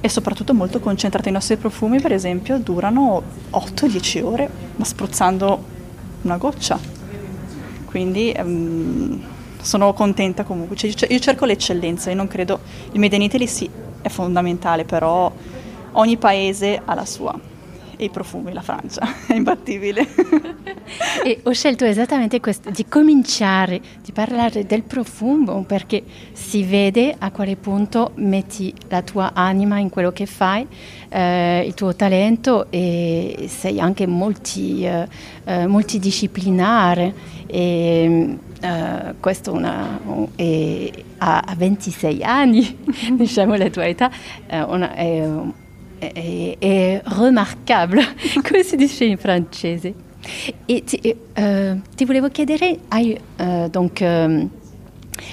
e 0.00 0.08
soprattutto 0.08 0.52
molto 0.52 0.80
concentrate. 0.80 1.28
I 1.28 1.32
nostri 1.32 1.56
profumi, 1.56 2.00
per 2.00 2.12
esempio, 2.12 2.58
durano 2.58 3.22
8-10 3.50 4.22
ore, 4.25 4.50
ma 4.75 4.84
spruzzando 4.84 5.62
una 6.22 6.37
goccia. 6.38 6.78
Quindi 7.84 8.34
um, 8.37 9.22
sono 9.62 9.92
contenta 9.92 10.42
comunque, 10.42 10.76
cioè, 10.76 11.12
io 11.12 11.18
cerco 11.20 11.44
l'eccellenza, 11.44 12.10
io 12.10 12.16
non 12.16 12.26
credo, 12.26 12.60
il 12.92 12.98
Made 12.98 13.14
in 13.14 13.22
Italy 13.22 13.46
sì, 13.46 13.70
è 14.02 14.08
fondamentale, 14.08 14.84
però 14.84 15.32
ogni 15.92 16.16
paese 16.16 16.80
ha 16.84 16.94
la 16.94 17.06
sua 17.06 17.56
e 17.98 18.04
i 18.04 18.10
profumi, 18.10 18.52
la 18.52 18.62
Francia, 18.62 19.02
è 19.26 19.34
imbattibile. 19.34 20.06
e 21.24 21.40
ho 21.42 21.52
scelto 21.52 21.84
esattamente 21.84 22.40
questo, 22.40 22.70
di 22.70 22.86
cominciare, 22.86 23.80
di 24.02 24.12
parlare 24.12 24.64
del 24.64 24.84
profumo 24.84 25.64
perché 25.64 26.04
si 26.32 26.62
vede 26.62 27.14
a 27.18 27.30
quale 27.32 27.56
punto 27.56 28.12
metti 28.14 28.72
la 28.88 29.02
tua 29.02 29.32
anima 29.34 29.78
in 29.78 29.90
quello 29.90 30.12
che 30.12 30.26
fai, 30.26 30.66
eh, 31.08 31.64
il 31.66 31.74
tuo 31.74 31.94
talento 31.96 32.70
e 32.70 33.46
sei 33.48 33.80
anche 33.80 34.06
multi, 34.06 34.84
eh, 34.84 35.08
eh 35.44 35.66
multidisciplinare. 35.66 37.36
E, 37.46 38.38
Uh, 38.60 39.14
questo 39.20 39.52
una, 39.52 40.00
un, 40.04 40.26
è, 40.34 40.90
a, 41.18 41.44
a, 41.46 41.54
26 41.54 42.24
anni, 42.24 42.76
diciamo 43.14 43.54
la 43.54 43.70
tua 43.70 43.86
età, 43.86 44.10
uh, 44.50 44.72
una, 44.72 44.94
è, 44.94 45.24
è, 45.98 46.56
è 46.58 47.02
remarcabile, 47.04 48.02
come 48.46 48.62
si 48.62 48.76
dice 48.76 49.04
in 49.04 49.18
francese. 49.18 49.94
E 50.66 50.84
ti, 50.84 51.00
uh, 51.04 51.80
ti 51.94 52.04
volevo 52.04 52.28
chiedere, 52.28 52.80
hai 52.88 53.18
donc, 53.70 54.00
um, 54.02 54.48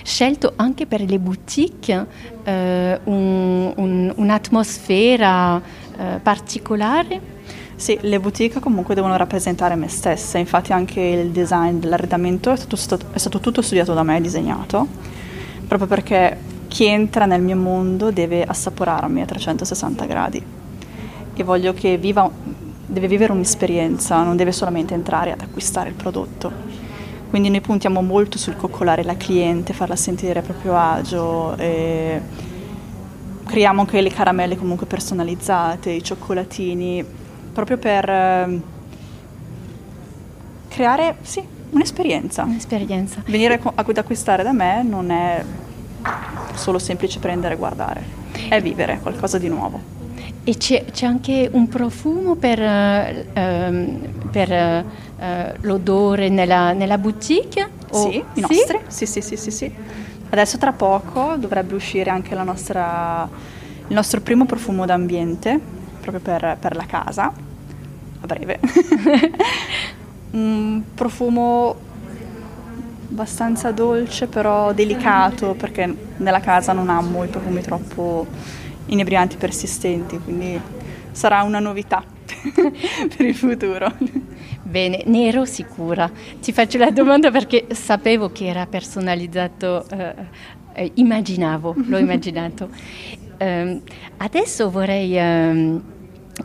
scelto 0.03 0.53
anche 0.55 0.85
per 0.85 1.01
le 1.01 1.19
boutique 1.19 2.05
un, 2.45 3.73
un, 3.75 4.13
un'atmosfera 4.15 5.61
particolare? 6.21 7.33
Sì, 7.75 7.97
le 8.01 8.19
boutique 8.21 8.61
comunque 8.61 8.95
devono 8.95 9.17
rappresentare 9.17 9.75
me 9.75 9.89
stessa, 9.89 10.37
infatti 10.37 10.71
anche 10.71 11.01
il 11.01 11.31
design 11.31 11.77
dell'arredamento 11.79 12.51
è 12.51 12.55
stato, 12.55 13.07
è 13.11 13.17
stato 13.17 13.39
tutto 13.39 13.61
studiato 13.61 13.93
da 13.93 14.01
me 14.01 14.15
e 14.15 14.21
disegnato, 14.21 14.87
proprio 15.67 15.85
perché 15.85 16.37
chi 16.75 16.83
entra 16.83 17.25
nel 17.25 17.41
mio 17.41 17.55
mondo 17.55 18.11
deve 18.11 18.43
assaporarmi 18.43 19.21
a 19.21 19.25
360 19.25 20.05
gradi 20.07 20.45
e 21.33 21.43
voglio 21.45 21.73
che 21.73 21.97
viva, 21.97 22.29
deve 22.85 23.07
vivere 23.07 23.31
un'esperienza, 23.31 24.21
non 24.23 24.35
deve 24.35 24.51
solamente 24.51 24.93
entrare 24.93 25.31
ad 25.31 25.39
acquistare 25.39 25.87
il 25.87 25.95
prodotto. 25.95 26.51
Quindi 27.29 27.47
noi 27.47 27.61
puntiamo 27.61 28.01
molto 28.01 28.37
sul 28.37 28.57
coccolare 28.57 29.05
la 29.05 29.15
cliente, 29.15 29.71
farla 29.71 29.95
sentire 29.95 30.39
a 30.39 30.41
proprio 30.41 30.75
agio. 30.75 31.55
E 31.55 32.21
creiamo 33.45 33.79
anche 33.79 34.01
le 34.01 34.09
caramelle 34.09 34.57
comunque 34.57 34.85
personalizzate, 34.85 35.91
i 35.91 36.03
cioccolatini, 36.03 37.05
proprio 37.53 37.77
per 37.77 38.09
eh, 38.09 38.61
creare, 40.67 41.15
sì, 41.21 41.41
un'esperienza. 41.69 42.43
Un'esperienza. 42.43 43.23
Venire 43.27 43.61
ad 43.63 43.97
acquistare 43.97 44.43
da 44.43 44.51
me 44.51 44.83
non 44.83 45.09
è 45.09 45.41
solo 46.57 46.79
semplice 46.79 47.19
prendere 47.19 47.55
e 47.55 47.57
guardare, 47.57 48.03
è 48.49 48.61
vivere 48.61 48.99
qualcosa 49.01 49.37
di 49.37 49.49
nuovo. 49.49 49.93
E 50.43 50.57
c'è, 50.57 50.85
c'è 50.91 51.07
anche 51.07 51.49
un 51.51 51.67
profumo 51.67 52.35
per, 52.35 52.59
uh, 52.59 54.29
per 54.29 54.85
uh, 55.17 55.57
l'odore 55.61 56.29
nella, 56.29 56.71
nella 56.73 56.99
boutique? 56.99 57.67
O... 57.91 58.11
Sì, 58.11 58.23
i 58.33 58.39
nostri. 58.41 58.79
Sì? 58.87 59.05
Sì, 59.07 59.21
sì, 59.21 59.37
sì, 59.37 59.51
sì, 59.51 59.71
Adesso 60.29 60.57
tra 60.57 60.71
poco 60.71 61.35
dovrebbe 61.37 61.75
uscire 61.75 62.09
anche 62.09 62.35
nostra, 62.43 63.27
il 63.87 63.93
nostro 63.93 64.21
primo 64.21 64.45
profumo 64.45 64.85
d'ambiente, 64.85 65.59
proprio 66.01 66.19
per, 66.19 66.57
per 66.59 66.75
la 66.75 66.85
casa, 66.85 67.31
a 68.19 68.25
breve. 68.25 68.59
un 70.31 70.83
profumo 70.93 71.75
abbastanza 73.15 73.71
dolce 73.71 74.27
però 74.27 74.73
delicato 74.73 75.53
perché 75.53 75.91
nella 76.17 76.41
casa 76.41 76.73
non 76.73 76.89
amo 76.89 77.23
i 77.23 77.27
profumi 77.27 77.61
troppo 77.61 78.27
inebrianti 78.87 79.37
persistenti, 79.37 80.19
quindi 80.19 80.59
sarà 81.11 81.41
una 81.43 81.59
novità 81.59 82.03
per 83.15 83.25
il 83.25 83.33
futuro. 83.33 83.89
Bene, 84.63 85.03
nero 85.05 85.45
sicura. 85.45 86.11
Ti 86.41 86.51
faccio 86.51 86.77
la 86.77 86.91
domanda 86.91 87.31
perché 87.31 87.67
sapevo 87.71 88.31
che 88.31 88.47
era 88.47 88.65
personalizzato, 88.65 89.87
eh, 89.89 90.15
eh, 90.73 90.91
immaginavo, 90.95 91.73
l'ho 91.87 91.97
immaginato. 91.97 92.67
Eh, 93.37 93.81
adesso 94.17 94.69
vorrei 94.69 95.17
ehm, 95.17 95.81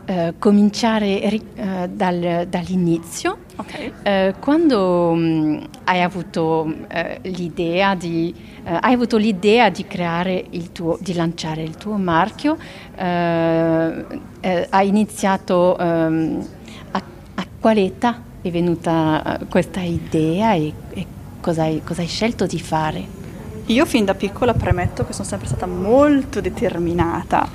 eh, 0.05 0.33
cominciare 0.39 1.21
eh, 1.21 1.89
dal, 1.91 2.45
dall'inizio. 2.47 3.39
Okay. 3.61 3.93
Eh, 4.01 4.33
quando 4.39 5.13
mh, 5.13 5.19
mm, 5.21 5.63
hai, 5.83 6.01
avuto, 6.01 6.73
eh, 6.87 7.19
l'idea 7.23 7.93
di, 7.93 8.33
eh, 8.63 8.77
hai 8.79 8.93
avuto 8.93 9.17
l'idea 9.17 9.69
di 9.69 9.85
creare 9.85 10.43
il 10.51 10.71
tuo, 10.71 10.97
di 10.99 11.13
lanciare 11.13 11.61
il 11.61 11.75
tuo 11.77 11.95
marchio, 11.97 12.57
hai 12.97 14.87
iniziato 14.87 15.77
ehm, 15.77 16.47
a, 16.91 17.01
a, 17.35 17.45
quale 17.59 17.83
età 17.85 18.21
è 18.41 18.49
venuta 18.49 19.39
questa 19.49 19.81
idea 19.81 20.53
e, 20.53 20.73
e 20.89 21.05
cosa, 21.39 21.63
hai, 21.63 21.81
cosa 21.83 22.01
hai 22.01 22.07
scelto 22.07 22.45
di 22.45 22.59
fare? 22.59 23.19
Io 23.67 23.85
fin 23.85 24.05
da 24.05 24.15
piccola 24.15 24.53
premetto 24.53 25.05
che 25.05 25.13
sono 25.13 25.27
sempre 25.27 25.47
stata 25.47 25.67
molto 25.67 26.41
determinata 26.41 27.47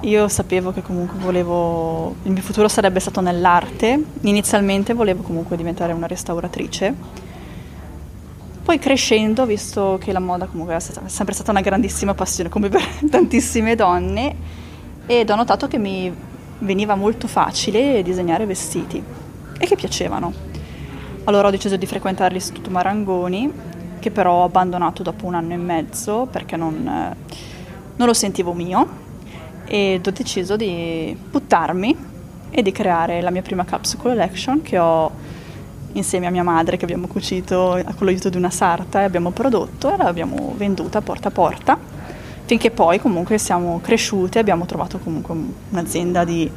io 0.00 0.28
sapevo 0.28 0.72
che 0.72 0.82
comunque 0.82 1.18
volevo, 1.18 2.16
il 2.24 2.32
mio 2.32 2.42
futuro 2.42 2.68
sarebbe 2.68 3.00
stato 3.00 3.20
nell'arte, 3.20 4.02
inizialmente 4.22 4.92
volevo 4.92 5.22
comunque 5.22 5.56
diventare 5.56 5.92
una 5.92 6.06
restauratrice, 6.06 6.94
poi 8.62 8.78
crescendo 8.78 9.46
visto 9.46 9.98
che 10.00 10.12
la 10.12 10.20
moda 10.20 10.46
comunque 10.46 10.74
è, 10.74 10.80
stata, 10.80 11.04
è 11.04 11.08
sempre 11.08 11.34
stata 11.34 11.50
una 11.50 11.60
grandissima 11.60 12.14
passione 12.14 12.48
come 12.48 12.68
per 12.68 12.82
tantissime 13.10 13.74
donne 13.74 14.36
ed 15.06 15.28
ho 15.28 15.34
notato 15.34 15.68
che 15.68 15.78
mi 15.78 16.12
veniva 16.58 16.94
molto 16.94 17.26
facile 17.26 18.02
disegnare 18.02 18.46
vestiti 18.46 19.02
e 19.58 19.66
che 19.66 19.76
piacevano. 19.76 20.32
Allora 21.24 21.48
ho 21.48 21.50
deciso 21.50 21.76
di 21.76 21.86
frequentare 21.86 22.34
l'Istituto 22.34 22.70
Marangoni 22.70 23.50
che 23.98 24.10
però 24.10 24.32
ho 24.32 24.44
abbandonato 24.44 25.02
dopo 25.02 25.24
un 25.26 25.34
anno 25.34 25.54
e 25.54 25.56
mezzo 25.56 26.26
perché 26.30 26.56
non, 26.56 26.82
non 26.82 28.06
lo 28.06 28.14
sentivo 28.14 28.52
mio 28.52 29.03
ed 29.66 30.06
ho 30.06 30.10
deciso 30.10 30.56
di 30.56 31.16
buttarmi 31.30 32.12
e 32.50 32.62
di 32.62 32.72
creare 32.72 33.20
la 33.20 33.30
mia 33.30 33.42
prima 33.42 33.64
capsule 33.64 34.02
collection 34.02 34.62
che 34.62 34.78
ho 34.78 35.10
insieme 35.92 36.26
a 36.26 36.30
mia 36.30 36.42
madre 36.42 36.76
che 36.76 36.84
abbiamo 36.84 37.06
cucito 37.06 37.80
con 37.96 38.06
l'aiuto 38.06 38.28
di 38.28 38.36
una 38.36 38.50
sarta 38.50 39.00
e 39.00 39.04
abbiamo 39.04 39.30
prodotto 39.30 39.92
e 39.92 39.96
l'abbiamo 39.96 40.54
venduta 40.56 41.00
porta 41.00 41.28
a 41.28 41.30
porta 41.30 41.78
finché 42.44 42.70
poi 42.70 43.00
comunque 43.00 43.38
siamo 43.38 43.80
cresciute 43.80 44.38
abbiamo 44.38 44.66
trovato 44.66 44.98
comunque 44.98 45.34
un'azienda 45.70 46.24
di 46.24 46.50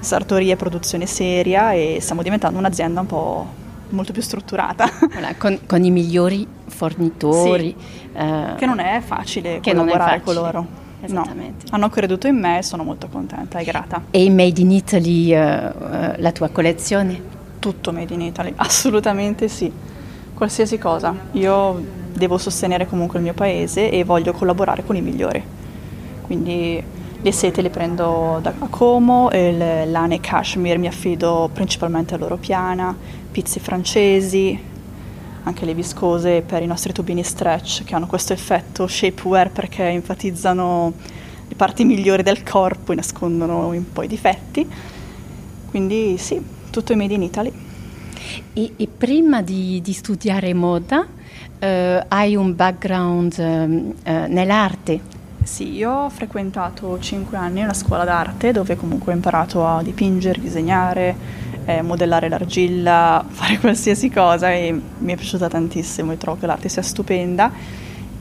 sartoria 0.00 0.54
e 0.54 0.56
produzione 0.56 1.06
seria 1.06 1.72
e 1.72 1.98
stiamo 2.00 2.22
diventando 2.22 2.58
un'azienda 2.58 3.00
un 3.00 3.06
po' 3.06 3.62
molto 3.88 4.12
più 4.12 4.22
strutturata. 4.22 4.88
con, 5.38 5.60
con, 5.66 5.84
i 5.84 5.90
migliori 5.90 6.46
fornitori. 6.66 7.74
Sì, 7.78 8.08
eh, 8.12 8.54
che 8.56 8.66
non 8.66 8.80
è 8.80 9.00
facile 9.00 9.60
collaborare 9.62 10.20
con 10.20 10.34
loro. 10.34 10.66
Esattamente. 11.04 11.66
No, 11.66 11.76
hanno 11.76 11.88
creduto 11.88 12.26
in 12.26 12.38
me 12.38 12.58
e 12.58 12.62
sono 12.62 12.82
molto 12.84 13.08
contenta 13.08 13.58
e 13.58 13.64
grata. 13.64 14.02
E 14.10 14.30
Made 14.30 14.60
in 14.60 14.70
Italy, 14.70 15.34
uh, 15.34 16.14
la 16.16 16.32
tua 16.32 16.48
collezione? 16.48 17.32
Tutto 17.58 17.92
Made 17.92 18.14
in 18.14 18.22
Italy, 18.22 18.52
assolutamente 18.56 19.48
sì. 19.48 19.70
Qualsiasi 20.34 20.78
cosa. 20.78 21.14
Io 21.32 22.02
devo 22.12 22.38
sostenere 22.38 22.86
comunque 22.86 23.18
il 23.18 23.24
mio 23.24 23.34
paese 23.34 23.90
e 23.90 24.04
voglio 24.04 24.32
collaborare 24.32 24.84
con 24.84 24.96
i 24.96 25.00
migliori. 25.00 25.42
Quindi 26.22 26.82
le 27.20 27.32
sete 27.32 27.62
le 27.62 27.70
prendo 27.70 28.38
da 28.42 28.52
Como, 28.70 29.28
le 29.30 29.86
lane 29.86 30.20
cashmere 30.20 30.78
mi 30.78 30.86
affido 30.86 31.48
principalmente 31.52 32.14
all'Europiana, 32.14 32.94
pizzi 33.30 33.60
francesi, 33.60 34.58
anche 35.44 35.64
le 35.64 35.74
viscose 35.74 36.42
per 36.42 36.62
i 36.62 36.66
nostri 36.66 36.92
tubini 36.92 37.22
stretch 37.22 37.84
che 37.84 37.94
hanno 37.94 38.06
questo 38.06 38.32
effetto 38.32 38.86
shapewear 38.86 39.50
perché 39.50 39.84
enfatizzano 39.84 40.92
le 41.46 41.54
parti 41.54 41.84
migliori 41.84 42.22
del 42.22 42.42
corpo 42.42 42.92
e 42.92 42.96
nascondono 42.96 43.68
un 43.68 43.92
po' 43.92 44.02
i 44.02 44.08
difetti. 44.08 44.66
Quindi 45.68 46.16
sì, 46.18 46.42
tutto 46.70 46.92
è 46.92 46.96
made 46.96 47.14
in 47.14 47.22
Italy. 47.22 47.52
E, 48.52 48.72
e 48.76 48.88
prima 48.88 49.42
di, 49.42 49.80
di, 49.82 49.92
studiare 49.92 50.54
moda 50.54 51.06
eh, 51.58 52.04
hai 52.08 52.36
un 52.36 52.54
background 52.54 53.38
eh, 53.38 53.92
eh 54.02 54.26
nell'arte? 54.28 55.22
Sì, 55.42 55.74
io 55.74 55.90
ho 55.90 56.08
frequentato 56.08 56.98
5 56.98 57.36
anni 57.36 57.62
una 57.62 57.74
scuola 57.74 58.04
d'arte 58.04 58.50
dove 58.50 58.76
comunque 58.76 59.12
ho 59.12 59.14
imparato 59.14 59.66
a 59.66 59.82
dipingere, 59.82 60.40
disegnare, 60.40 61.14
eh, 61.64 61.82
modellare 61.82 62.28
l'argilla, 62.28 63.24
fare 63.28 63.58
qualsiasi 63.58 64.10
cosa 64.10 64.52
e 64.52 64.78
mi 64.98 65.12
è 65.12 65.16
piaciuta 65.16 65.48
tantissimo 65.48 66.12
e 66.12 66.16
trovo 66.16 66.38
che 66.38 66.46
l'arte 66.46 66.68
sia 66.68 66.82
stupenda 66.82 67.50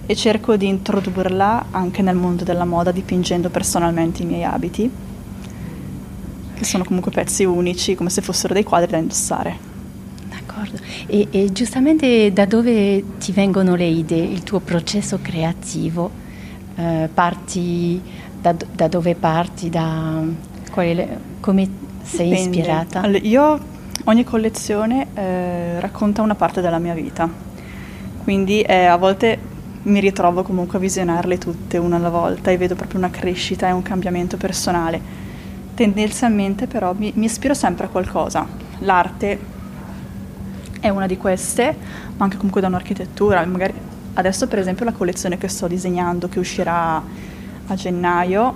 e 0.05 0.15
cerco 0.15 0.57
di 0.57 0.67
introdurla 0.67 1.67
anche 1.71 2.01
nel 2.01 2.15
mondo 2.15 2.43
della 2.43 2.65
moda 2.65 2.91
dipingendo 2.91 3.49
personalmente 3.49 4.23
i 4.23 4.25
miei 4.25 4.43
abiti, 4.43 4.89
che 6.53 6.65
sono 6.65 6.83
comunque 6.83 7.11
pezzi 7.11 7.45
unici, 7.45 7.95
come 7.95 8.09
se 8.09 8.21
fossero 8.21 8.53
dei 8.53 8.63
quadri 8.63 8.91
da 8.91 8.97
indossare. 8.97 9.71
D'accordo. 10.27 10.77
E, 11.07 11.27
e, 11.31 11.51
giustamente 11.53 12.33
da 12.33 12.45
dove 12.45 13.17
ti 13.17 13.31
vengono 13.31 13.75
le 13.75 13.87
idee, 13.87 14.25
il 14.25 14.43
tuo 14.43 14.59
processo 14.59 15.19
creativo? 15.21 16.21
Eh, 16.75 17.09
parti 17.13 18.01
da, 18.41 18.53
da, 18.73 18.87
dove 18.89 19.15
parti? 19.15 19.69
Da, 19.69 20.21
quale, 20.69 21.19
come 21.39 21.69
sei 22.03 22.29
Dipende. 22.29 22.57
ispirata? 22.57 23.01
Allora, 23.01 23.19
io 23.23 23.59
ogni 24.05 24.23
collezione 24.23 25.07
eh, 25.13 25.79
racconta 25.79 26.21
una 26.21 26.35
parte 26.35 26.61
della 26.61 26.79
mia 26.79 26.93
vita, 26.93 27.27
quindi 28.23 28.61
eh, 28.61 28.85
a 28.85 28.97
volte 28.97 29.51
mi 29.83 29.99
ritrovo 29.99 30.43
comunque 30.43 30.77
a 30.77 30.81
visionarle 30.81 31.37
tutte 31.37 31.77
una 31.77 31.97
alla 31.97 32.09
volta 32.09 32.51
e 32.51 32.57
vedo 32.57 32.75
proprio 32.75 32.99
una 32.99 33.09
crescita 33.09 33.67
e 33.67 33.71
un 33.71 33.81
cambiamento 33.81 34.37
personale. 34.37 35.21
Tendenzialmente 35.73 36.67
però 36.67 36.93
mi, 36.95 37.11
mi 37.15 37.25
ispiro 37.25 37.53
sempre 37.53 37.87
a 37.87 37.89
qualcosa. 37.89 38.47
L'arte 38.79 39.39
è 40.79 40.89
una 40.89 41.07
di 41.07 41.17
queste, 41.17 41.75
ma 42.15 42.23
anche 42.25 42.37
comunque 42.37 42.61
da 42.61 42.67
un'architettura. 42.67 43.43
Magari 43.45 43.73
adesso 44.13 44.47
per 44.47 44.59
esempio 44.59 44.85
la 44.85 44.91
collezione 44.91 45.37
che 45.37 45.47
sto 45.47 45.67
disegnando, 45.67 46.29
che 46.29 46.39
uscirà 46.39 47.01
a 47.67 47.75
gennaio, 47.75 48.53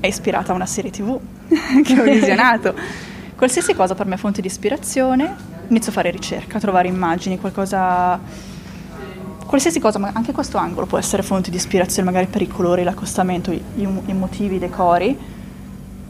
è 0.00 0.06
ispirata 0.06 0.52
a 0.52 0.54
una 0.54 0.66
serie 0.66 0.90
tv 0.90 1.18
che 1.82 2.00
ho 2.00 2.02
visionato. 2.04 2.74
Qualsiasi 3.36 3.74
cosa 3.74 3.94
per 3.94 4.06
me 4.06 4.14
è 4.14 4.18
fonte 4.18 4.40
di 4.40 4.48
ispirazione, 4.48 5.34
inizio 5.68 5.90
a 5.90 5.94
fare 5.94 6.10
ricerca, 6.10 6.56
a 6.56 6.60
trovare 6.60 6.88
immagini, 6.88 7.38
qualcosa 7.38 8.18
qualsiasi 9.48 9.80
cosa, 9.80 9.98
ma 9.98 10.10
anche 10.12 10.32
questo 10.32 10.58
angolo 10.58 10.86
può 10.86 10.98
essere 10.98 11.22
fonte 11.22 11.50
di 11.50 11.56
ispirazione, 11.56 12.10
magari 12.10 12.26
per 12.26 12.42
i 12.42 12.48
colori, 12.48 12.82
l'accostamento, 12.82 13.50
i, 13.50 13.62
i 13.76 14.12
motivi, 14.12 14.56
i 14.56 14.58
decori. 14.58 15.16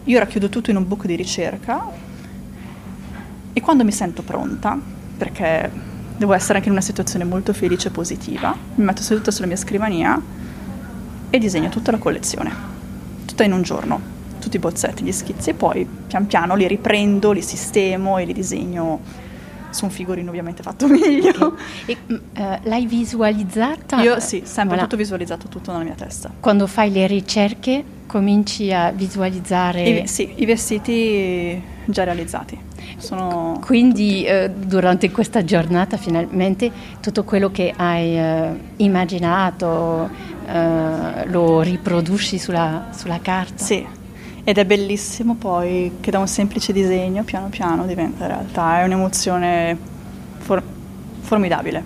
Io 0.05 0.19
racchiudo 0.19 0.49
tutto 0.49 0.71
in 0.71 0.77
un 0.77 0.89
book 0.89 1.07
di 1.07 1.15
ricerca 1.15 1.85
e 3.53 3.61
quando 3.61 3.85
mi 3.85 3.93
sento 3.93 4.23
pronta, 4.23 4.77
perché 5.17 5.71
devo 6.17 6.33
essere 6.33 6.55
anche 6.55 6.67
in 6.67 6.75
una 6.75 6.83
situazione 6.83 7.25
molto 7.25 7.53
felice 7.53 7.89
e 7.89 7.91
positiva, 7.93 8.57
mi 8.75 8.85
metto 8.85 9.03
seduta 9.03 9.31
sulla 9.31 9.47
mia 9.47 9.57
scrivania 9.57 10.21
e 11.31 11.39
disegno 11.39 11.69
tutta 11.69 11.93
la 11.93 11.99
collezione, 11.99 12.53
tutta 13.25 13.45
in 13.45 13.53
un 13.53 13.63
giorno, 13.63 14.01
tutti 14.49 14.57
i 14.57 14.61
bozzetti, 14.61 15.05
gli 15.05 15.13
schizzi 15.13 15.51
e 15.51 15.55
poi 15.55 15.87
pian 16.07 16.27
piano 16.27 16.55
li 16.57 16.67
riprendo, 16.67 17.33
li 17.33 17.43
sistemo 17.43 18.17
e 18.17 18.25
li 18.25 18.33
disegno 18.33 19.27
su 19.71 19.85
un 19.85 19.91
figurino 19.91 20.31
ovviamente 20.31 20.63
fatto 20.63 20.89
meglio. 20.89 21.55
E, 21.85 21.97
uh, 22.07 22.17
l'hai 22.63 22.87
visualizzata? 22.87 24.01
Io 24.01 24.19
sì, 24.19 24.41
sempre 24.45 24.69
voilà. 24.69 24.83
tutto 24.83 24.97
visualizzato, 24.97 25.49
tutto 25.49 25.71
nella 25.73 25.85
mia 25.85 25.95
testa. 25.95 26.31
Quando 26.41 26.67
fai 26.67 26.91
le 26.91 27.07
ricerche 27.07 27.85
cominci 28.07 28.73
a 28.73 28.91
visualizzare... 28.91 29.83
I, 29.83 30.07
sì, 30.07 30.33
i 30.37 30.47
vestiti 30.47 31.63
già 31.85 32.05
realizzati. 32.05 32.59
Sono 32.97 33.61
Quindi 33.63 34.25
eh, 34.25 34.51
durante 34.51 35.11
questa 35.11 35.45
giornata 35.45 35.99
finalmente 35.99 36.73
tutto 37.01 37.23
quello 37.25 37.51
che 37.51 37.75
hai 37.77 38.17
eh, 38.17 38.59
immaginato 38.77 40.37
lo 40.49 41.61
riproduci 41.61 42.39
sulla, 42.39 42.89
sulla 42.93 43.19
carta? 43.21 43.63
Sì, 43.63 43.87
ed 44.49 44.57
è 44.57 44.65
bellissimo 44.65 45.35
poi 45.35 45.97
che 46.01 46.11
da 46.11 46.19
un 46.19 46.27
semplice 46.27 46.73
disegno 46.73 47.23
piano 47.23 47.51
piano 47.51 47.85
diventa 47.85 48.27
realtà, 48.27 48.81
è 48.81 48.85
un'emozione 48.85 49.77
for- 50.39 50.63
formidabile. 51.21 51.85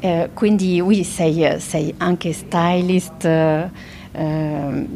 Eh, 0.00 0.30
quindi 0.32 0.80
oui, 0.80 1.04
sei, 1.04 1.60
sei, 1.60 1.92
anche 1.98 2.32
stylist, 2.32 3.26
eh, 3.26 3.68
eh, 4.12 4.86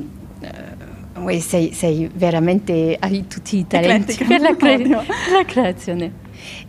sei, 1.40 1.75
sei, 1.75 2.11
veramente, 2.14 2.97
hai 2.99 3.26
tutti 3.26 3.59
i 3.59 3.67
talenti 3.67 4.17
per 4.25 4.40
la, 4.40 4.57
cre- 4.57 4.88
la, 4.88 5.05
creazione. 5.45 6.12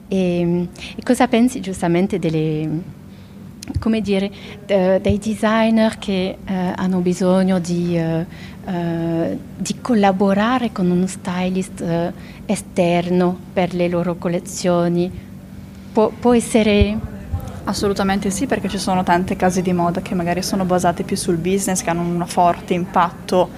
E, 0.09 0.67
e 0.93 1.03
cosa 1.05 1.29
pensi 1.29 1.61
giustamente 1.61 2.19
delle 2.19 2.97
come 3.77 4.01
dire, 4.01 4.31
eh, 4.65 4.99
dei 5.01 5.17
designer 5.17 5.97
che 5.97 6.37
eh, 6.43 6.73
hanno 6.75 6.99
bisogno 6.99 7.59
di, 7.59 7.97
eh, 7.97 8.25
eh 8.65 9.37
di, 9.57 9.75
collaborare 9.81 10.71
con 10.71 10.89
uno 10.89 11.07
stylist 11.07 11.81
eh, 11.81 12.13
esterno 12.45 13.37
per 13.53 13.73
le 13.73 13.87
loro 13.87 14.15
collezioni. 14.15 15.11
Pu- 15.91 16.13
può 16.19 16.33
essere... 16.33 17.17
Assolutamente 17.65 18.31
sì, 18.31 18.47
perché 18.47 18.67
ci 18.67 18.79
sono 18.79 19.03
tante 19.03 19.35
case 19.35 19.61
di 19.61 19.73
moda 19.73 20.01
che 20.01 20.15
magari 20.15 20.41
sono 20.41 20.65
basate 20.65 21.03
più 21.03 21.15
sul 21.15 21.37
business, 21.37 21.83
che 21.83 21.91
hanno 21.91 22.01
un 22.01 22.25
forte 22.25 22.73
impatto 22.73 23.49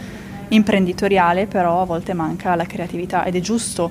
imprenditoriale, 0.50 1.48
però 1.48 1.82
a 1.82 1.86
volte 1.86 2.14
manca 2.14 2.56
la 2.56 2.66
creatività 2.66 3.24
ed 3.24 3.36
è 3.36 3.40
giusto, 3.40 3.90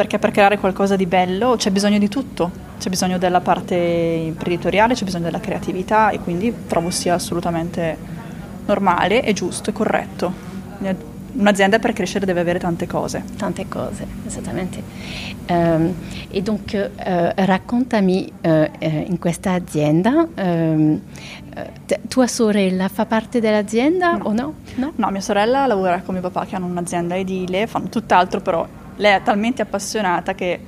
perché 0.00 0.18
per 0.18 0.30
creare 0.30 0.56
qualcosa 0.56 0.96
di 0.96 1.04
bello 1.04 1.56
c'è 1.56 1.70
bisogno 1.70 1.98
di 1.98 2.08
tutto 2.08 2.68
c'è 2.78 2.88
bisogno 2.88 3.18
della 3.18 3.42
parte 3.42 3.74
imprenditoriale, 3.74 4.94
c'è 4.94 5.04
bisogno 5.04 5.24
della 5.24 5.40
creatività 5.40 6.08
e 6.08 6.18
quindi 6.18 6.50
trovo 6.66 6.88
sia 6.88 7.12
assolutamente 7.12 7.94
normale 8.64 9.22
e 9.22 9.34
giusto 9.34 9.68
e 9.68 9.72
corretto. 9.74 10.32
Un'azienda 11.32 11.78
per 11.78 11.92
crescere 11.92 12.24
deve 12.24 12.40
avere 12.40 12.58
tante 12.58 12.86
cose. 12.86 13.22
Tante 13.36 13.68
cose, 13.68 14.06
esattamente. 14.26 14.82
Um, 15.50 15.94
e 16.30 16.40
dunque 16.40 16.90
uh, 16.96 17.32
raccontami 17.34 18.32
uh, 18.40 18.48
in 18.80 19.18
questa 19.18 19.52
azienda, 19.52 20.26
um, 20.38 21.00
tua 22.08 22.26
sorella 22.26 22.88
fa 22.88 23.04
parte 23.04 23.40
dell'azienda 23.40 24.16
no. 24.16 24.24
o 24.24 24.32
no? 24.32 24.54
no? 24.76 24.92
No, 24.96 25.10
mia 25.10 25.20
sorella 25.20 25.66
lavora 25.66 26.00
con 26.00 26.14
mio 26.14 26.22
papà 26.22 26.46
che 26.46 26.56
hanno 26.56 26.66
un'azienda 26.66 27.14
edile, 27.14 27.66
fanno 27.66 27.90
tutt'altro, 27.90 28.40
però 28.40 28.66
lei 29.00 29.14
è 29.14 29.22
talmente 29.22 29.62
appassionata 29.62 30.34
che, 30.34 30.60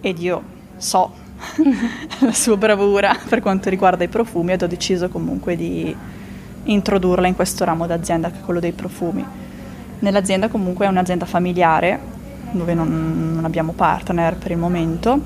ed 0.00 0.18
io 0.18 0.42
so 0.76 1.12
la 2.20 2.32
sua 2.32 2.56
bravura 2.56 3.16
per 3.28 3.40
quanto 3.40 3.70
riguarda 3.70 4.04
i 4.04 4.08
profumi 4.08 4.52
ed 4.52 4.62
ho 4.62 4.66
deciso 4.66 5.08
comunque 5.08 5.56
di 5.56 5.94
introdurla 6.64 7.26
in 7.26 7.34
questo 7.34 7.64
ramo 7.64 7.86
d'azienda 7.86 8.30
che 8.30 8.38
è 8.38 8.40
quello 8.42 8.60
dei 8.60 8.72
profumi. 8.72 9.24
Nell'azienda 10.00 10.48
comunque 10.48 10.86
è 10.86 10.88
un'azienda 10.88 11.24
familiare 11.24 12.18
dove 12.52 12.74
non, 12.74 13.32
non 13.34 13.44
abbiamo 13.44 13.72
partner 13.72 14.36
per 14.36 14.50
il 14.50 14.58
momento, 14.58 15.18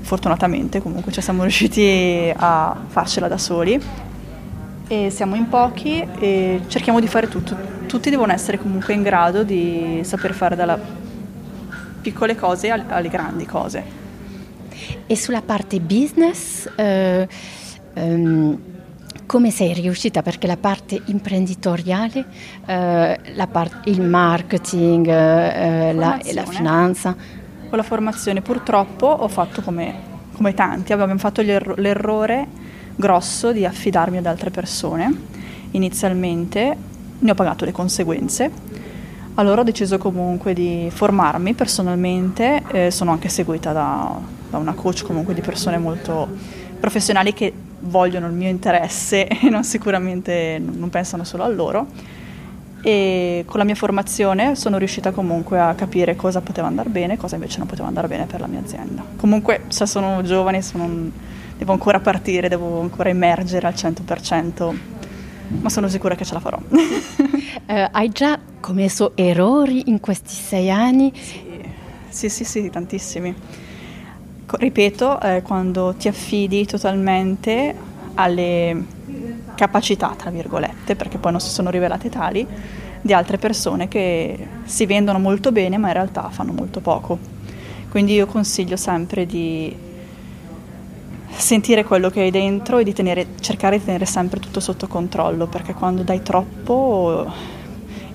fortunatamente 0.00 0.80
comunque 0.80 1.12
ci 1.12 1.20
siamo 1.20 1.42
riusciti 1.42 2.32
a 2.34 2.74
farcela 2.86 3.28
da 3.28 3.38
soli 3.38 3.80
e 4.88 5.10
siamo 5.10 5.34
in 5.34 5.48
pochi 5.48 6.06
e 6.18 6.62
cerchiamo 6.68 6.98
di 6.98 7.08
fare 7.08 7.28
tutto. 7.28 7.56
Tutti 7.86 8.08
devono 8.08 8.32
essere 8.32 8.58
comunque 8.58 8.94
in 8.94 9.02
grado 9.02 9.42
di 9.42 10.00
saper 10.02 10.32
fare 10.32 10.56
dalle 10.56 11.02
piccole 12.02 12.36
cose 12.36 12.70
alle 12.70 13.08
grandi 13.08 13.46
cose 13.46 14.00
e 15.06 15.16
sulla 15.16 15.42
parte 15.42 15.80
business, 15.80 16.68
eh, 16.76 17.28
ehm, 17.94 18.58
come 19.26 19.50
sei 19.50 19.72
riuscita? 19.74 20.22
Perché 20.22 20.46
la 20.46 20.56
parte 20.56 21.00
imprenditoriale, 21.06 22.24
eh, 22.66 23.20
la 23.34 23.46
part- 23.46 23.86
il 23.86 24.02
marketing, 24.02 25.06
eh, 25.06 25.92
la, 25.92 26.18
la, 26.32 26.46
finanza. 26.46 27.14
Con 27.68 27.78
la 27.78 27.84
formazione 27.84 28.42
purtroppo 28.42 29.06
ho 29.06 29.28
fatto 29.28 29.62
come, 29.62 29.94
come 30.34 30.52
tanti, 30.52 30.92
abbiamo 30.92 31.16
fatto 31.16 31.40
l'errore 31.40 32.46
grosso 32.94 33.52
di 33.52 33.64
affidarmi 33.64 34.18
ad 34.18 34.26
altre 34.26 34.50
persone. 34.50 35.14
Inizialmente 35.70 36.76
ne 37.18 37.30
ho 37.30 37.34
pagato 37.34 37.64
le 37.64 37.72
conseguenze. 37.72 38.71
Allora 39.34 39.62
ho 39.62 39.64
deciso 39.64 39.98
comunque 39.98 40.52
di 40.52 40.88
formarmi 40.92 41.54
personalmente, 41.54 42.62
eh, 42.70 42.90
sono 42.90 43.12
anche 43.12 43.28
seguita 43.28 43.72
da 43.72 44.40
da 44.52 44.58
una 44.58 44.74
coach 44.74 45.02
comunque 45.04 45.32
di 45.32 45.40
persone 45.40 45.78
molto 45.78 46.28
professionali 46.78 47.32
che 47.32 47.52
vogliono 47.80 48.26
il 48.26 48.34
mio 48.34 48.50
interesse 48.50 49.26
e 49.26 49.48
non 49.48 49.64
sicuramente 49.64 50.60
non 50.62 50.90
pensano 50.90 51.24
solo 51.24 51.42
a 51.42 51.48
loro. 51.48 51.86
E 52.84 53.44
con 53.46 53.58
la 53.58 53.64
mia 53.64 53.76
formazione 53.76 54.56
sono 54.56 54.76
riuscita 54.76 55.12
comunque 55.12 55.58
a 55.58 55.72
capire 55.74 56.16
cosa 56.16 56.40
poteva 56.40 56.66
andare 56.66 56.88
bene 56.90 57.14
e 57.14 57.16
cosa 57.16 57.36
invece 57.36 57.58
non 57.58 57.68
poteva 57.68 57.86
andare 57.86 58.08
bene 58.08 58.26
per 58.26 58.40
la 58.40 58.46
mia 58.46 58.58
azienda. 58.58 59.02
Comunque 59.16 59.62
se 59.68 59.86
sono 59.86 60.20
giovane 60.22 60.62
sono, 60.62 61.10
devo 61.56 61.72
ancora 61.72 62.00
partire, 62.00 62.48
devo 62.48 62.80
ancora 62.80 63.08
immergere 63.08 63.68
al 63.68 63.74
100%, 63.74 64.74
ma 65.48 65.68
sono 65.68 65.88
sicura 65.88 66.14
che 66.14 66.24
ce 66.24 66.34
la 66.34 66.40
farò. 66.40 66.58
eh, 67.66 67.88
hai 67.90 68.08
già 68.10 68.38
commesso 68.60 69.16
errori 69.16 69.88
in 69.88 70.00
questi 70.00 70.34
sei 70.34 70.70
anni? 70.70 71.12
Sì, 71.14 71.40
sì, 72.08 72.28
sì, 72.28 72.44
sì 72.44 72.70
tantissimi 72.70 73.34
ripeto, 74.56 75.20
eh, 75.20 75.42
quando 75.42 75.94
ti 75.94 76.08
affidi 76.08 76.66
totalmente 76.66 77.74
alle 78.14 78.84
capacità, 79.54 80.14
tra 80.16 80.30
virgolette, 80.30 80.96
perché 80.96 81.18
poi 81.18 81.32
non 81.32 81.40
si 81.40 81.50
sono 81.50 81.70
rivelate 81.70 82.08
tali, 82.08 82.46
di 83.00 83.12
altre 83.12 83.36
persone 83.36 83.88
che 83.88 84.46
si 84.64 84.86
vendono 84.86 85.18
molto 85.18 85.50
bene 85.50 85.76
ma 85.76 85.88
in 85.88 85.94
realtà 85.94 86.28
fanno 86.30 86.52
molto 86.52 86.80
poco. 86.80 87.18
Quindi 87.90 88.14
io 88.14 88.26
consiglio 88.26 88.76
sempre 88.76 89.26
di 89.26 89.74
sentire 91.34 91.84
quello 91.84 92.10
che 92.10 92.20
hai 92.20 92.30
dentro 92.30 92.78
e 92.78 92.84
di 92.84 92.92
tenere, 92.92 93.26
cercare 93.40 93.78
di 93.78 93.84
tenere 93.84 94.04
sempre 94.04 94.40
tutto 94.40 94.60
sotto 94.60 94.86
controllo, 94.86 95.46
perché 95.46 95.74
quando 95.74 96.02
dai 96.02 96.22
troppo 96.22 97.26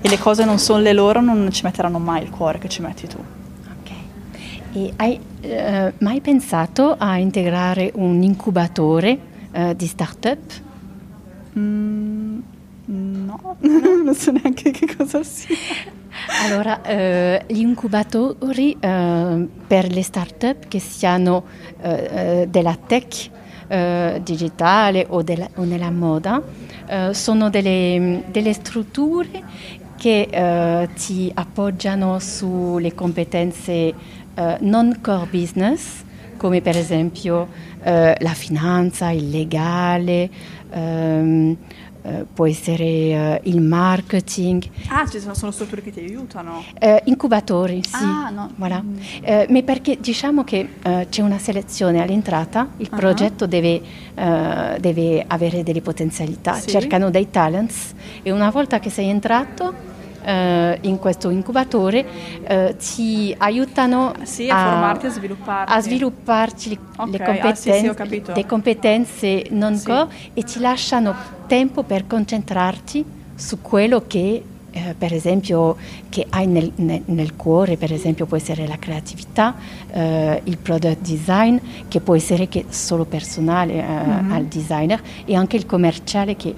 e 0.00 0.08
le 0.08 0.18
cose 0.18 0.44
non 0.44 0.58
sono 0.58 0.80
le 0.80 0.92
loro 0.92 1.20
non 1.20 1.50
ci 1.50 1.64
metteranno 1.64 1.98
mai 1.98 2.22
il 2.22 2.30
cuore 2.30 2.58
che 2.58 2.68
ci 2.68 2.82
metti 2.82 3.06
tu. 3.06 3.18
E 4.72 4.92
hai 4.96 5.18
eh, 5.40 5.92
mai 5.98 6.20
pensato 6.20 6.94
a 6.96 7.16
integrare 7.16 7.90
un 7.94 8.22
incubatore 8.22 9.18
eh, 9.50 9.74
di 9.74 9.86
start-up? 9.86 10.60
Mm, 11.58 12.38
no, 12.84 13.56
non 14.04 14.14
so 14.14 14.30
neanche 14.30 14.70
che 14.70 14.94
cosa 14.94 15.22
sia. 15.22 15.56
Allora, 16.30 16.82
eh, 16.82 17.42
gli 17.46 17.60
incubatori 17.60 18.76
eh, 18.78 19.48
per 19.66 19.90
le 19.90 20.02
start-up 20.02 20.68
che 20.68 20.78
siano 20.78 21.44
eh, 21.80 22.46
della 22.48 22.76
tech 22.86 23.30
digitale 24.22 25.04
o, 25.10 25.20
della, 25.20 25.46
o, 25.56 25.64
nella 25.64 25.90
moda 25.90 26.42
sono 27.10 27.50
delle, 27.50 28.22
delle 28.30 28.54
strutture 28.54 29.42
che 29.98 30.88
ti 30.94 31.30
appoggiano 31.34 32.18
sulle 32.18 32.94
competenze 32.94 33.92
non 34.60 35.00
core 35.02 35.28
business, 35.30 36.02
come 36.38 36.62
per 36.62 36.78
esempio 36.78 37.46
la 37.82 38.32
finanza, 38.32 39.10
il 39.10 39.28
legale. 39.28 40.30
Ehm, 40.70 41.56
eh, 42.08 42.24
può 42.32 42.46
essere 42.46 42.84
eh, 42.84 43.40
il 43.44 43.60
marketing. 43.60 44.64
Ah, 44.88 45.06
ci 45.06 45.20
sono, 45.20 45.34
sono 45.34 45.50
strutture 45.50 45.82
che 45.82 45.90
ti 45.90 46.00
aiutano? 46.00 46.64
Eh, 46.78 47.02
incubatori, 47.04 47.82
sì. 47.84 48.02
Ah, 48.02 48.30
no. 48.30 48.50
Voilà. 48.56 48.82
Mm. 48.82 48.96
Eh, 49.22 49.46
ma 49.50 49.62
perché 49.62 49.98
diciamo 50.00 50.44
che 50.44 50.68
eh, 50.82 51.06
c'è 51.10 51.22
una 51.22 51.38
selezione 51.38 52.00
all'entrata, 52.00 52.68
il 52.78 52.88
uh-huh. 52.90 52.98
progetto 52.98 53.46
deve, 53.46 53.80
deve, 54.14 55.24
avere 55.26 55.62
delle 55.62 55.80
potenzialità, 55.80 56.54
sì. 56.54 56.68
cercano 56.68 57.10
dei 57.10 57.30
talents 57.30 57.94
e 58.22 58.30
una 58.30 58.50
volta 58.50 58.78
che 58.80 58.90
sei 58.90 59.08
entrato 59.08 59.96
eh, 60.22 60.78
in 60.82 60.98
questo 60.98 61.30
incubatore 61.30 62.04
eh, 62.44 62.76
ti 62.76 63.34
aiutano 63.38 64.14
sì, 64.22 64.48
a, 64.48 64.64
a, 64.64 64.70
formarti 64.70 65.06
e 65.06 65.10
svilupparti. 65.10 65.72
a 65.72 65.80
svilupparci 65.80 66.78
okay. 66.96 67.10
le, 67.10 67.18
competenze, 67.18 67.70
ah, 67.70 68.06
sì, 68.06 68.22
sì, 68.24 68.32
le 68.34 68.46
competenze 68.46 69.46
non 69.50 69.82
core 69.82 70.08
e 70.34 70.42
ti 70.42 70.60
lasciano 70.60 71.14
tempo 71.46 71.82
per 71.82 72.06
concentrarti 72.06 73.04
su 73.34 73.60
quello 73.60 74.04
che 74.06 74.42
eh, 74.70 74.94
per 74.96 75.14
esempio 75.14 75.76
che 76.08 76.26
hai 76.28 76.46
nel, 76.46 76.70
nel, 76.76 77.02
nel, 77.06 77.36
cuore, 77.36 77.76
per 77.76 77.92
esempio 77.92 78.26
può 78.26 78.36
essere 78.36 78.66
la 78.66 78.78
creatività, 78.78 79.54
eh, 79.90 80.40
il 80.44 80.58
product 80.58 81.00
design 81.00 81.56
che 81.88 82.00
può 82.00 82.14
essere 82.14 82.48
che 82.48 82.66
solo 82.68 83.04
personale 83.04 83.74
eh, 83.74 83.82
mm-hmm. 83.82 84.32
al 84.32 84.44
designer 84.44 85.00
e 85.24 85.34
anche 85.34 85.56
il 85.56 85.64
commerciale 85.64 86.36
che 86.36 86.54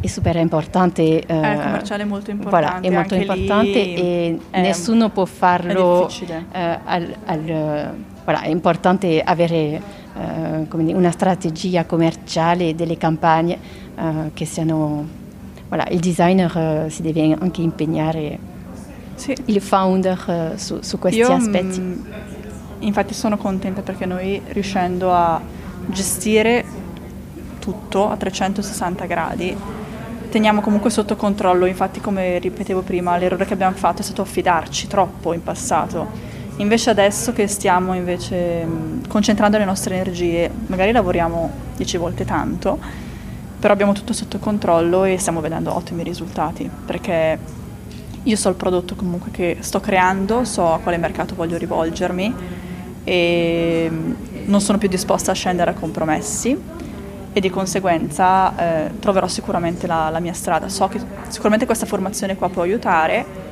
è 0.00 0.06
super 0.06 0.36
importante. 0.36 1.02
Eh, 1.02 1.52
il 1.52 1.60
commerciale 1.60 2.02
è 2.02 2.06
molto 2.06 2.30
importante. 2.30 2.66
Voilà, 2.66 2.80
è 2.80 2.90
molto 2.90 3.14
importante 3.14 3.94
e 3.94 4.38
nessuno 4.52 5.10
può 5.10 5.26
farlo. 5.26 6.08
Eh, 6.08 6.78
al, 6.84 7.14
al, 7.26 7.94
voilà, 8.24 8.40
è 8.42 8.48
importante 8.48 9.20
avere 9.20 9.82
eh, 10.16 10.66
dire, 10.68 10.94
una 10.94 11.10
strategia 11.10 11.84
commerciale 11.84 12.74
delle 12.74 12.96
campagne 12.96 13.58
eh, 13.96 14.30
che 14.32 14.44
siano. 14.44 15.18
Voilà, 15.68 15.86
il 15.90 16.00
designer 16.00 16.56
eh, 16.56 16.90
si 16.90 17.02
deve 17.02 17.36
anche 17.38 17.60
impegnare, 17.60 18.38
sì. 19.14 19.36
il 19.44 19.60
founder 19.60 20.52
eh, 20.54 20.58
su, 20.58 20.78
su, 20.80 20.98
questi 20.98 21.20
Io, 21.20 21.32
aspetti. 21.32 21.78
Mh, 21.78 21.84
mm, 21.84 22.12
infatti 22.80 23.14
sono 23.14 23.36
contenta 23.36 23.82
perché 23.82 24.04
noi 24.04 24.40
riuscendo 24.48 25.12
a 25.12 25.40
gestire 25.86 26.64
tutto 27.60 28.08
a 28.08 28.16
360 28.16 29.04
gradi 29.06 29.56
teniamo 30.30 30.62
comunque 30.62 30.88
sotto 30.88 31.16
controllo, 31.16 31.66
infatti 31.66 32.00
come 32.00 32.38
ripetevo 32.38 32.80
prima, 32.80 33.18
l'errore 33.18 33.44
che 33.44 33.52
abbiamo 33.52 33.76
fatto 33.76 34.00
è 34.00 34.04
stato 34.04 34.22
affidarci 34.22 34.86
troppo 34.86 35.34
in 35.34 35.42
passato. 35.42 36.38
Invece 36.56 36.90
adesso 36.90 37.32
che 37.32 37.46
stiamo 37.46 37.94
invece 37.94 38.66
concentrando 39.08 39.58
le 39.58 39.64
nostre 39.64 39.94
energie, 39.96 40.50
magari 40.66 40.92
lavoriamo 40.92 41.50
dieci 41.76 41.96
volte 41.96 42.24
tanto, 42.24 42.78
però 43.58 43.72
abbiamo 43.72 43.92
tutto 43.92 44.12
sotto 44.12 44.38
controllo 44.38 45.04
e 45.04 45.18
stiamo 45.18 45.40
vedendo 45.40 45.74
ottimi 45.74 46.02
risultati, 46.02 46.70
perché 46.86 47.38
io 48.22 48.36
so 48.36 48.48
il 48.48 48.54
prodotto 48.54 48.94
comunque 48.94 49.30
che 49.30 49.56
sto 49.60 49.80
creando, 49.80 50.44
so 50.44 50.72
a 50.72 50.78
quale 50.78 50.96
mercato 50.98 51.34
voglio 51.34 51.56
rivolgermi 51.56 52.34
e 53.02 53.90
non 54.44 54.60
sono 54.60 54.78
più 54.78 54.88
disposta 54.88 55.30
a 55.32 55.34
scendere 55.34 55.70
a 55.70 55.74
compromessi 55.74 56.56
e 57.32 57.40
di 57.40 57.50
conseguenza 57.50 58.86
eh, 58.86 58.90
troverò 58.98 59.28
sicuramente 59.28 59.86
la, 59.86 60.08
la, 60.08 60.20
mia 60.20 60.32
strada. 60.32 60.68
So 60.68 60.88
che 60.88 61.00
sicuramente 61.28 61.66
questa 61.66 61.86
formazione 61.86 62.36
qua 62.36 62.48
può 62.48 62.62
aiutare. 62.62 63.48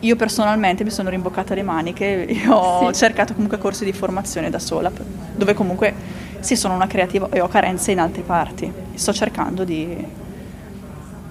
Io 0.00 0.14
personalmente 0.14 0.84
mi 0.84 0.90
sono 0.90 1.10
rimboccata 1.10 1.54
le 1.54 1.62
maniche 1.62 2.26
e 2.26 2.48
ho 2.48 2.92
sì. 2.92 3.00
cercato 3.00 3.34
comunque 3.34 3.58
corsi 3.58 3.84
di 3.84 3.92
formazione 3.92 4.48
da 4.48 4.60
sola, 4.60 4.92
dove 5.34 5.54
comunque 5.54 5.92
sì, 6.38 6.54
sono 6.54 6.74
una 6.74 6.86
creativa 6.86 7.28
e 7.30 7.40
ho 7.40 7.48
carenze 7.48 7.90
in 7.90 7.98
altre 7.98 8.22
parti. 8.22 8.72
Sto 8.94 9.12
cercando 9.12 9.64
di 9.64 10.06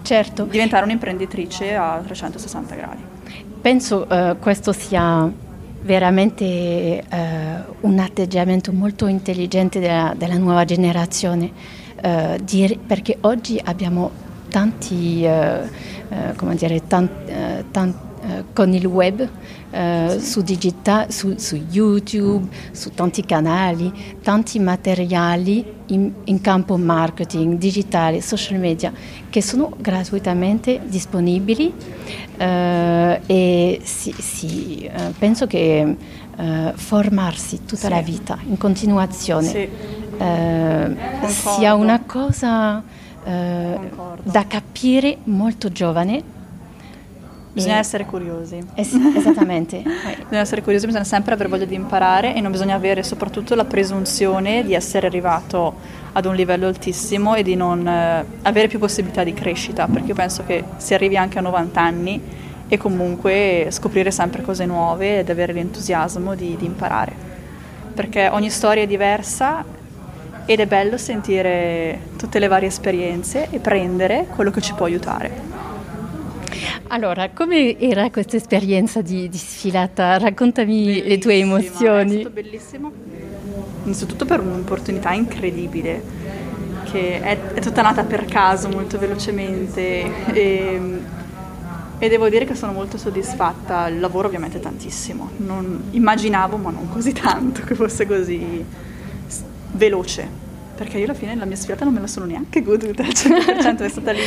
certo. 0.02 0.44
diventare 0.44 0.84
un'imprenditrice 0.84 1.76
a 1.76 2.02
360 2.06 2.76
gradi. 2.76 3.02
Penso 3.62 4.06
uh, 4.10 4.38
questo 4.40 4.74
sia 4.74 5.32
veramente 5.82 6.44
eh, 6.44 7.04
un 7.82 8.00
atteggiamento 8.00 8.72
molto 8.72 9.08
intelligente 9.08 9.80
della, 9.80 10.14
della 10.18 10.38
nuova 10.38 10.66
generazione, 10.66 11.52
eh, 12.02 12.40
di, 12.44 12.80
perché 12.86 13.18
oggi 13.22 13.60
abbiamo 13.64 14.12
tanti, 14.50 15.24
eh, 15.24 15.62
eh 16.10 16.36
come 16.36 16.56
dire, 16.56 16.88
tant, 16.88 17.12
eh, 17.26 17.66
tant, 17.72 17.96
eh, 18.28 18.44
con 18.54 18.74
il 18.74 18.86
web, 18.86 19.28
su, 20.20 20.42
digita- 20.42 21.08
su, 21.10 21.36
su, 21.38 21.56
YouTube, 21.70 22.48
su 22.72 22.92
tanti 22.92 23.24
canali, 23.24 23.92
tanti 24.24 24.60
materiali 24.60 25.64
in, 25.88 26.12
in 26.26 26.42
campo 26.42 26.78
marketing, 26.78 27.58
digitale, 27.58 28.22
social 28.22 28.60
media, 28.60 28.92
che 29.30 29.42
sono 29.42 29.72
gratuitamente 29.78 30.82
disponibili 30.86 31.74
eh, 32.38 33.22
e 33.26 33.82
si, 33.84 34.14
si, 34.18 34.80
eh, 34.80 35.14
penso 35.18 35.48
che 35.48 35.96
eh, 36.38 36.72
formarsi 36.76 37.66
tutta 37.66 37.88
sì. 37.88 37.90
la 37.90 38.02
vita 38.02 38.38
in 38.48 38.58
continuazione 38.58 39.48
sì. 39.48 39.70
Eh, 40.20 40.96
sia 41.28 41.76
una 41.76 42.02
cosa 42.04 42.82
eh, 43.24 43.80
da 44.24 44.48
capire 44.48 45.18
molto 45.26 45.72
giovane 45.72 46.36
Bisogna 47.58 47.78
essere 47.78 48.06
curiosi. 48.06 48.60
Es- 48.76 48.94
esattamente. 49.16 49.82
bisogna 49.84 50.42
essere 50.42 50.62
curiosi, 50.62 50.86
bisogna 50.86 51.04
sempre 51.04 51.34
avere 51.34 51.50
voglia 51.50 51.66
di 51.66 51.74
imparare 51.74 52.36
e 52.36 52.42
non 52.42 52.52
bisogna 52.52 52.76
avere 52.76 53.02
soprattutto 53.02 53.56
la 53.56 53.66
presunzione 53.66 54.64
di 54.64 54.74
essere 54.74 55.08
arrivato 55.08 55.74
ad 56.14 56.26
un 56.26 56.36
livello 56.36 56.68
altissimo 56.68 57.36
e 57.36 57.44
di 57.44 57.56
non 57.56 57.88
eh, 57.88 58.26
avere 58.44 58.68
più 58.68 58.78
possibilità 58.78 59.24
di 59.24 59.34
crescita, 59.34 59.88
perché 59.88 60.10
io 60.10 60.16
penso 60.16 60.44
che 60.46 60.64
si 60.78 60.94
arrivi 60.94 61.18
anche 61.18 61.40
a 61.40 61.42
90 61.42 61.82
anni 61.82 62.22
e 62.68 62.78
comunque 62.78 63.68
scoprire 63.72 64.12
sempre 64.12 64.42
cose 64.44 64.66
nuove 64.66 65.20
ed 65.20 65.30
avere 65.30 65.54
l'entusiasmo 65.54 66.36
di, 66.36 66.56
di 66.58 66.66
imparare, 66.66 67.14
perché 67.94 68.30
ogni 68.30 68.50
storia 68.50 68.84
è 68.84 68.88
diversa 68.88 69.64
ed 70.46 70.60
è 70.60 70.68
bello 70.68 70.98
sentire 70.98 72.02
tutte 72.18 72.40
le 72.40 72.48
varie 72.48 72.68
esperienze 72.68 73.48
e 73.50 73.60
prendere 73.60 74.28
quello 74.34 74.52
che 74.52 74.62
ci 74.62 74.74
può 74.74 74.86
aiutare. 74.86 75.57
Allora, 76.90 77.30
come 77.32 77.78
era 77.80 78.10
questa 78.10 78.38
esperienza 78.38 79.02
di, 79.02 79.28
di 79.28 79.38
sfilata? 79.38 80.18
Raccontami 80.18 80.86
bellissima, 80.86 81.08
le 81.08 81.18
tue 81.18 81.34
emozioni. 81.36 82.16
È 82.16 82.20
stato 82.22 82.34
bellissimo, 82.34 82.92
innanzitutto 83.84 84.26
per 84.26 84.40
un'opportunità 84.40 85.12
incredibile, 85.12 86.02
che 86.86 87.20
è, 87.20 87.40
è 87.54 87.60
tutta 87.60 87.82
nata 87.82 88.04
per 88.06 88.24
caso 88.26 88.70
molto 88.70 88.98
velocemente 88.98 90.32
e, 90.34 90.82
e, 91.98 92.10
devo 92.10 92.30
dire 92.30 92.46
che 92.46 92.56
sono 92.56 92.72
molto 92.72 92.98
soddisfatta. 92.98 93.90
Il 93.90 94.00
lavoro 94.00 94.28
ovviamente 94.28 94.62
tantissimo, 94.62 95.32
non, 95.38 95.90
immaginavo 95.92 96.56
ma 96.56 96.72
non 96.72 96.88
così 96.90 97.12
tanto 97.12 97.64
che 97.64 97.76
fosse 97.76 98.08
così 98.08 98.66
veloce 99.74 100.47
perché 100.78 101.00
io 101.00 101.06
alla 101.06 101.16
fine 101.16 101.36
la 101.36 101.46
mia 101.46 101.56
sfilata 101.56 101.84
non 101.84 101.94
me 101.94 102.00
la 102.00 102.08
sono 102.08 102.28
neanche 102.28 102.62
goduta 102.62 103.02
al 103.04 103.10
100%, 103.10 103.80
è 103.80 103.90
stata 103.90 104.12
lì 104.12 104.22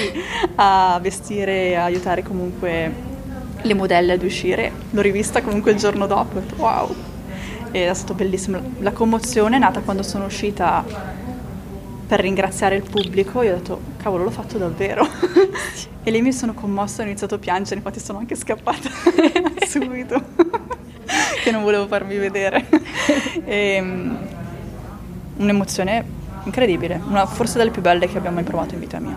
a 0.56 0.98
vestire, 1.00 1.76
a 1.76 1.84
aiutare 1.84 2.24
comunque 2.24 2.92
le 3.62 3.74
modelle 3.74 4.14
ad 4.14 4.22
uscire, 4.22 4.72
l'ho 4.90 5.00
rivista 5.00 5.42
comunque 5.42 5.70
il 5.70 5.76
giorno 5.78 6.06
dopo, 6.06 6.36
ho 6.36 6.40
detto 6.40 6.56
wow, 6.56 6.94
è 7.70 7.94
stato 7.94 8.14
bellissimo. 8.14 8.60
La 8.80 8.90
commozione 8.90 9.56
è 9.56 9.58
nata 9.60 9.80
quando 9.80 10.02
sono 10.02 10.24
uscita 10.24 10.84
per 12.06 12.20
ringraziare 12.20 12.74
il 12.74 12.82
pubblico, 12.82 13.42
io 13.42 13.52
ho 13.52 13.56
detto 13.56 13.80
cavolo 13.98 14.24
l'ho 14.24 14.30
fatto 14.30 14.58
davvero 14.58 15.06
e 16.02 16.10
lì 16.10 16.20
mi 16.20 16.32
sono 16.32 16.52
commossa 16.52 17.02
e 17.02 17.04
ho 17.04 17.06
iniziato 17.06 17.36
a 17.36 17.38
piangere, 17.38 17.76
infatti 17.76 18.00
sono 18.00 18.18
anche 18.18 18.34
scappata 18.34 18.90
subito 19.68 20.20
che 21.44 21.50
non 21.52 21.62
volevo 21.62 21.86
farmi 21.86 22.16
vedere. 22.16 22.66
E, 23.44 23.74
ehm, 23.74 24.18
un'emozione 25.36 26.18
incredibile, 26.44 27.00
una 27.08 27.26
forse 27.26 27.58
delle 27.58 27.70
più 27.70 27.82
belle 27.82 28.08
che 28.08 28.18
abbiamo 28.18 28.36
mai 28.36 28.44
provato 28.44 28.74
in 28.74 28.80
vita 28.80 28.98
mia. 28.98 29.16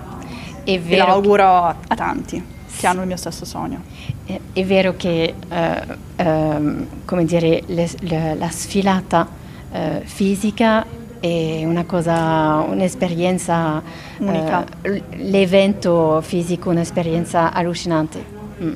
È 0.63 0.79
vero. 0.79 1.03
E 1.03 1.05
lo 1.07 1.13
auguro 1.13 1.45
a, 1.45 1.75
tanti 1.95 2.43
che 2.75 2.87
hanno 2.87 3.01
il 3.01 3.07
mio 3.07 3.17
stesso 3.17 3.45
sogno. 3.45 3.81
È 4.25 4.63
vero 4.63 4.95
che 4.95 5.33
uh, 5.49 6.23
um, 6.23 6.87
come 7.05 7.25
dire, 7.25 7.63
le, 7.67 7.89
le, 7.99 8.35
la 8.35 8.49
sfilata 8.49 9.27
uh, 9.71 9.77
fisica 10.03 10.85
è 11.19 11.63
una 11.65 11.85
cosa, 11.85 12.65
un'esperienza 12.67 13.81
unica. 14.17 14.65
Uh, 14.81 15.01
l'evento 15.17 16.21
fisico, 16.21 16.69
un'esperienza 16.69 17.53
allucinante. 17.53 18.25
Mm. 18.61 18.73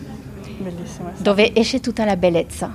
Bellissimo. 0.60 1.12
Dove 1.18 1.54
esce 1.54 1.80
tutta 1.80 2.06
la 2.06 2.16
bellezza, 2.16 2.72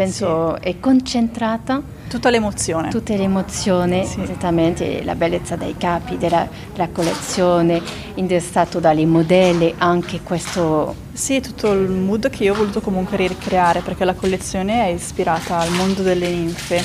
penso 0.00 0.56
sì. 0.60 0.68
è 0.68 0.80
concentrata. 0.80 1.82
Tutta 2.08 2.30
l'emozione. 2.30 2.88
Tutta 2.88 3.14
l'emozione, 3.14 4.04
sì. 4.04 4.22
esattamente, 4.22 5.04
la 5.04 5.14
bellezza 5.14 5.56
dei 5.56 5.76
capi, 5.76 6.16
della, 6.16 6.48
della 6.72 6.88
collezione, 6.88 7.80
indestato 8.14 8.80
dalle 8.80 9.04
modelle, 9.04 9.74
anche 9.76 10.20
questo... 10.22 10.94
Sì, 11.12 11.40
tutto 11.40 11.72
il 11.72 11.90
mood 11.90 12.30
che 12.30 12.44
io 12.44 12.54
ho 12.54 12.56
voluto 12.56 12.80
comunque 12.80 13.16
ricreare, 13.18 13.80
perché 13.80 14.04
la 14.04 14.14
collezione 14.14 14.86
è 14.86 14.88
ispirata 14.88 15.58
al 15.58 15.70
mondo 15.72 16.02
delle 16.02 16.30
ninfe. 16.30 16.82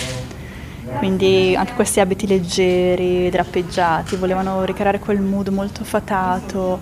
Quindi 0.97 1.55
anche 1.57 1.73
questi 1.73 1.99
abiti 1.99 2.27
leggeri, 2.27 3.29
drappeggiati, 3.29 4.17
volevano 4.17 4.63
ricreare 4.65 4.99
quel 4.99 5.19
mood 5.21 5.47
molto 5.47 5.83
fatato 5.83 6.79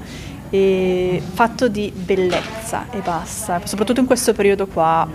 e 0.50 1.22
fatto 1.34 1.68
di 1.68 1.92
bellezza 1.96 2.88
e 2.92 3.00
basta, 3.00 3.62
soprattutto 3.64 4.02
in 4.02 4.06
questo 4.06 4.34
periodo 4.34 4.68
qua 4.68 5.08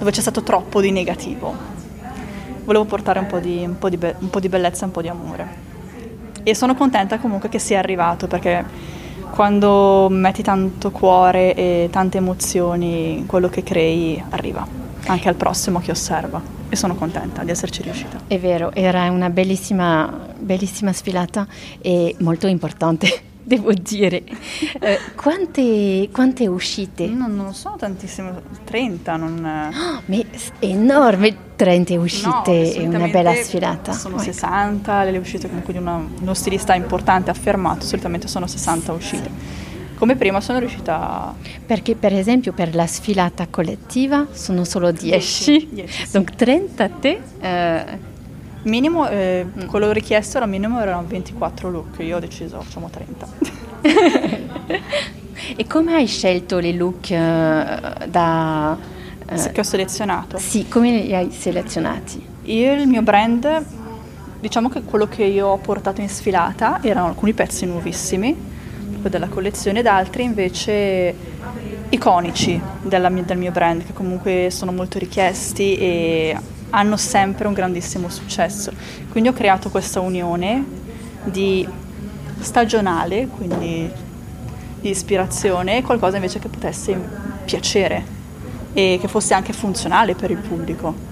dove 0.00 0.10
c'è 0.12 0.22
stato 0.22 0.42
troppo 0.42 0.80
di 0.80 0.90
negativo. 0.90 1.54
Volevo 2.64 2.86
portare 2.86 3.18
un 3.18 3.26
po' 3.26 3.38
di, 3.38 3.62
un 3.66 3.78
po 3.78 3.90
di, 3.90 3.98
be- 3.98 4.16
un 4.18 4.30
po 4.30 4.40
di 4.40 4.48
bellezza 4.48 4.86
un 4.86 4.90
po' 4.90 5.02
di 5.02 5.08
amore. 5.08 5.68
E 6.42 6.54
sono 6.54 6.74
contenta 6.74 7.18
comunque 7.18 7.50
che 7.50 7.58
sia 7.58 7.78
arrivato 7.78 8.26
perché 8.26 8.64
quando 9.30 10.08
metti 10.10 10.42
tanto 10.42 10.90
cuore 10.90 11.54
e 11.54 11.88
tante 11.92 12.16
emozioni, 12.16 13.24
quello 13.26 13.50
che 13.50 13.62
crei 13.62 14.22
arriva 14.30 14.66
anche 15.06 15.28
al 15.28 15.34
prossimo 15.34 15.80
che 15.80 15.90
osserva 15.90 16.40
e 16.70 16.76
sono 16.76 16.94
contenta 16.94 17.44
di 17.44 17.50
esserci 17.50 17.82
riuscita. 17.82 18.20
È 18.26 18.38
vero, 18.38 18.72
era 18.72 19.10
una 19.10 19.28
bellissima, 19.28 20.28
bellissima 20.38 20.94
sfilata 20.94 21.46
e 21.82 22.16
molto 22.20 22.46
importante 22.46 23.28
devo 23.50 23.72
dire. 23.72 24.22
Eh, 24.82 24.98
quante, 25.14 26.08
quante, 26.10 26.46
uscite? 26.46 27.06
No, 27.06 27.26
non 27.26 27.52
sono 27.54 27.76
tantissime, 27.76 28.40
30. 28.64 29.16
Non... 29.16 29.70
Oh, 29.72 30.02
enorme, 30.60 31.36
30 31.56 31.98
uscite 31.98 32.86
no, 32.86 32.96
una 32.96 33.08
bella 33.08 33.34
sfilata. 33.34 33.92
Sono 33.92 34.16
oh 34.16 34.20
60 34.20 35.04
le 35.04 35.18
uscite 35.18 35.48
comunque 35.48 35.72
di 35.74 35.78
una, 35.78 35.96
uno 35.96 36.34
stilista 36.34 36.74
importante, 36.74 37.30
affermato, 37.30 37.84
solitamente 37.84 38.26
sono 38.26 38.46
60 38.46 38.92
uscite. 38.92 39.30
Come 39.96 40.16
prima 40.16 40.40
sono 40.40 40.60
riuscita... 40.60 41.34
Perché 41.66 41.94
per 41.94 42.14
esempio 42.14 42.52
per 42.52 42.74
la 42.74 42.86
sfilata 42.86 43.48
collettiva 43.48 44.28
sono 44.30 44.64
solo 44.64 44.92
10, 44.92 45.68
10 45.72 46.06
sì. 46.06 46.24
30 46.36 46.88
te... 46.88 47.20
Eh, 47.40 48.08
Minimo, 48.62 49.08
eh, 49.08 49.46
mm. 49.46 49.66
quello 49.66 49.90
richiesto 49.90 50.36
era 50.36 50.46
minimo 50.46 50.80
erano 50.80 51.04
24 51.06 51.70
look, 51.70 51.98
io 52.00 52.16
ho 52.16 52.20
deciso 52.20 52.60
facciamo 52.60 52.90
30. 52.90 53.28
e 55.56 55.66
come 55.66 55.94
hai 55.94 56.06
scelto 56.06 56.58
le 56.58 56.72
look 56.72 57.08
uh, 57.10 58.06
da... 58.06 58.76
Uh, 59.30 59.52
che 59.52 59.60
ho 59.60 59.64
selezionato? 59.64 60.36
Sì, 60.38 60.68
come 60.68 60.90
li 60.90 61.14
hai 61.14 61.30
selezionati? 61.30 62.22
Io, 62.44 62.72
il 62.74 62.86
mio 62.86 63.00
brand, 63.00 63.64
diciamo 64.40 64.68
che 64.68 64.82
quello 64.82 65.06
che 65.06 65.24
io 65.24 65.46
ho 65.46 65.58
portato 65.58 66.02
in 66.02 66.08
sfilata 66.08 66.82
erano 66.82 67.06
alcuni 67.06 67.32
pezzi 67.32 67.64
nuovissimi, 67.64 68.36
proprio 68.90 69.10
della 69.10 69.28
collezione, 69.28 69.78
ed 69.78 69.86
altri 69.86 70.24
invece 70.24 71.14
iconici 71.88 72.60
della, 72.82 73.08
del 73.08 73.38
mio 73.38 73.52
brand, 73.52 73.86
che 73.86 73.94
comunque 73.94 74.48
sono 74.50 74.72
molto 74.72 74.98
richiesti 74.98 75.76
e 75.76 76.36
hanno 76.70 76.96
sempre 76.96 77.46
un 77.46 77.52
grandissimo 77.52 78.08
successo. 78.08 78.72
Quindi 79.10 79.28
ho 79.28 79.32
creato 79.32 79.70
questa 79.70 80.00
unione 80.00 80.64
di 81.24 81.66
stagionale, 82.40 83.26
quindi 83.26 83.90
di 84.80 84.88
ispirazione, 84.88 85.78
e 85.78 85.82
qualcosa 85.82 86.16
invece 86.16 86.38
che 86.38 86.48
potesse 86.48 86.98
piacere 87.44 88.18
e 88.72 88.98
che 89.00 89.08
fosse 89.08 89.34
anche 89.34 89.52
funzionale 89.52 90.14
per 90.14 90.30
il 90.30 90.38
pubblico. 90.38 91.08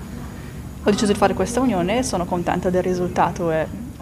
Ho 0.84 0.90
deciso 0.90 1.12
di 1.12 1.18
fare 1.18 1.34
questa 1.34 1.60
unione 1.60 1.98
e 1.98 2.02
sono 2.02 2.24
contenta 2.24 2.70
del 2.70 2.82
risultato. 2.82 3.52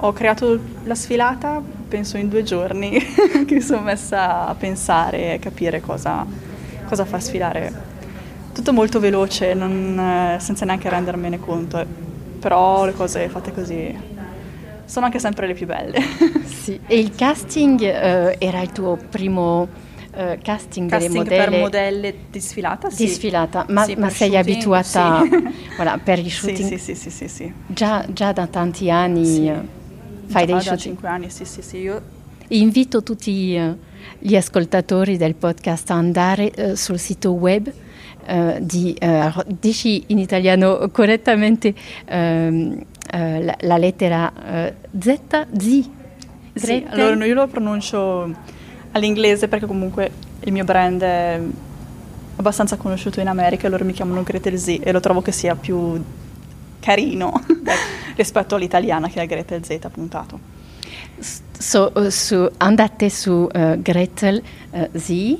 Ho 0.00 0.12
creato 0.12 0.58
la 0.84 0.94
sfilata, 0.94 1.60
penso 1.88 2.16
in 2.18 2.28
due 2.28 2.42
giorni, 2.42 2.90
che 3.46 3.54
mi 3.54 3.60
sono 3.60 3.80
messa 3.80 4.46
a 4.46 4.54
pensare 4.54 5.34
e 5.34 5.38
capire 5.38 5.80
cosa, 5.80 6.24
cosa 6.86 7.04
far 7.04 7.22
sfilare 7.22 7.94
tutto 8.56 8.72
molto 8.72 9.00
veloce, 9.00 9.52
non, 9.52 9.98
eh, 9.98 10.40
senza 10.40 10.64
neanche 10.64 10.88
rendermene 10.88 11.38
conto, 11.38 11.84
però 12.40 12.86
le 12.86 12.94
cose 12.94 13.28
fatte 13.28 13.52
così 13.52 13.94
sono 14.86 15.04
anche 15.04 15.18
sempre 15.18 15.46
le 15.46 15.52
più 15.52 15.66
belle. 15.66 16.00
Sì. 16.66 16.80
E 16.84 16.98
il 16.98 17.14
casting 17.14 17.78
uh, 17.78 18.34
era 18.38 18.60
il 18.60 18.72
tuo 18.72 18.98
primo 19.08 19.62
uh, 19.62 20.36
casting, 20.42 20.90
casting 20.90 20.90
delle 20.90 21.08
modelle? 21.08 21.44
per 21.44 21.60
modelle 21.60 22.14
di 22.28 22.40
sfilata, 22.40 22.90
sì. 22.90 23.04
Di 23.04 23.10
sfilata, 23.12 23.66
ma, 23.68 23.84
sì, 23.84 23.94
ma 23.94 24.08
sei 24.08 24.30
shooting, 24.30 24.54
abituata 24.56 25.22
sì. 25.22 25.48
voilà, 25.76 26.00
per 26.02 26.18
i 26.24 26.28
shooting? 26.28 26.68
Sì, 26.68 26.78
sì, 26.78 26.94
sì, 26.96 27.10
sì, 27.10 27.28
sì. 27.28 27.52
Già, 27.66 28.04
già, 28.08 28.32
da 28.32 28.48
tanti 28.48 28.90
anni 28.90 29.24
sì. 29.24 29.52
fai 30.26 30.46
già 30.46 30.52
dei 30.54 30.60
shooting? 30.60 30.68
Da 30.68 30.76
5 30.76 31.08
anni, 31.08 31.30
sì, 31.30 31.44
sì, 31.44 31.62
sì. 31.62 31.76
Io... 31.76 32.02
Invito 32.48 33.04
tutti 33.04 33.56
uh, 33.56 33.76
gli 34.18 34.34
ascoltatori 34.34 35.16
del 35.16 35.36
podcast 35.36 35.90
a 35.90 35.94
andare 35.94 36.74
sul 36.74 36.98
sito 36.98 37.32
web 37.32 37.70
di, 38.60 38.96
uh, 39.00 39.42
dici 39.46 40.04
in 40.08 40.18
italiano 40.18 40.88
correttamente 40.90 41.68
uh, 41.68 42.84
la, 43.10 43.56
la, 43.60 43.76
lettera 43.76 44.32
Z, 44.98 45.46
Z. 45.56 45.88
Sì, 46.54 46.86
allora 46.88 47.24
io 47.24 47.34
lo 47.34 47.46
pronuncio 47.46 48.34
all'inglese 48.92 49.46
perché 49.48 49.66
comunque 49.66 50.10
il 50.40 50.52
mio 50.52 50.64
brand 50.64 51.02
è 51.02 51.40
abbastanza 52.36 52.76
conosciuto 52.76 53.20
in 53.20 53.28
America 53.28 53.66
e 53.66 53.70
loro 53.70 53.84
mi 53.84 53.92
chiamano 53.92 54.22
Gretel 54.22 54.58
Z 54.58 54.78
e 54.80 54.92
lo 54.92 55.00
trovo 55.00 55.22
che 55.22 55.32
sia 55.32 55.54
più 55.54 56.02
carino 56.80 57.42
rispetto 58.16 58.54
all'italiana 58.54 59.08
che 59.08 59.20
è 59.20 59.26
Gretel 59.26 59.64
Z 59.64 59.78
puntato. 59.90 60.54
So, 61.58 62.10
su, 62.10 62.50
andate 62.58 63.08
su 63.08 63.48
uh, 63.52 63.80
Gretel 63.80 64.42
uh, 64.70 64.88
Z 64.92 65.38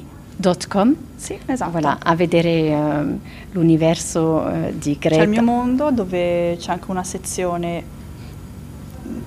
Com? 0.68 0.94
Sì, 1.16 1.38
esatto. 1.46 1.70
Voilà, 1.70 1.99
a 1.99 2.14
vedere 2.14 2.75
uh, 2.75 3.18
l'universo 3.53 4.44
uh, 4.44 4.72
di 4.77 4.96
Greta. 4.99 5.16
C'è 5.16 5.22
il 5.22 5.31
mio 5.31 5.42
mondo 5.42 5.90
dove 5.90 6.57
c'è 6.59 6.72
anche 6.72 6.90
una 6.90 7.05
sezione 7.05 7.94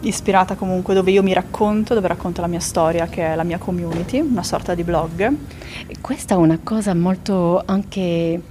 ispirata 0.02 0.56
comunque 0.56 0.94
dove 0.94 1.12
io 1.12 1.24
mi 1.24 1.34
racconto, 1.34 1.94
dove 1.94 2.08
racconto 2.08 2.42
la 2.42 2.48
mia 2.48 2.60
storia 2.60 3.08
che 3.08 3.26
è 3.26 3.36
la 3.36 3.44
mia 3.44 3.58
community, 3.58 4.20
una 4.20 4.44
sorta 4.44 4.76
di 4.76 4.84
blog. 4.84 5.34
Questa 6.00 6.36
è 6.36 6.38
una 6.38 6.60
cosa 6.62 6.94
molto 6.94 7.62
anche 7.66 8.42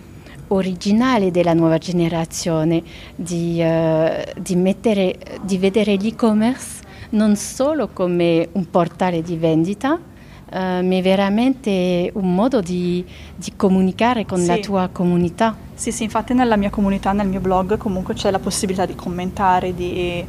originale 0.49 1.31
della 1.31 1.55
nuova 1.55 1.79
generazione 1.79 2.83
di, 3.15 3.63
uh, 3.63 4.41
di, 4.41 4.57
mettere, 4.57 5.17
di 5.43 5.59
vedere 5.59 5.97
l'e-commerce 5.97 6.87
non 7.11 7.37
solo 7.37 7.89
come 7.89 8.49
un 8.53 8.69
portale 8.69 9.23
di 9.23 9.37
vendita, 9.37 9.99
ma 10.51 10.81
è 10.81 11.03
veramente 11.03 12.11
un 12.15 12.35
modo 12.35 12.61
di, 12.61 13.05
di 13.35 13.53
comunicare 13.57 14.25
con 14.25 14.39
sì. 14.39 14.47
la 14.47 14.59
tua 14.59 14.89
comunità. 14.91 15.57
Sì, 15.75 15.93
sì, 15.93 16.05
infatti 16.05 16.35
nella 16.35 16.57
mia 16.57 16.71
comunità, 16.71 17.13
nel 17.13 17.29
mio 17.29 17.41
blog 17.41 17.77
comunque 17.77 18.15
c'è 18.15 18.31
la 18.31 18.39
possibilità 18.39 18.87
di 18.87 18.95
commentare, 18.95 19.75
di... 19.75 20.25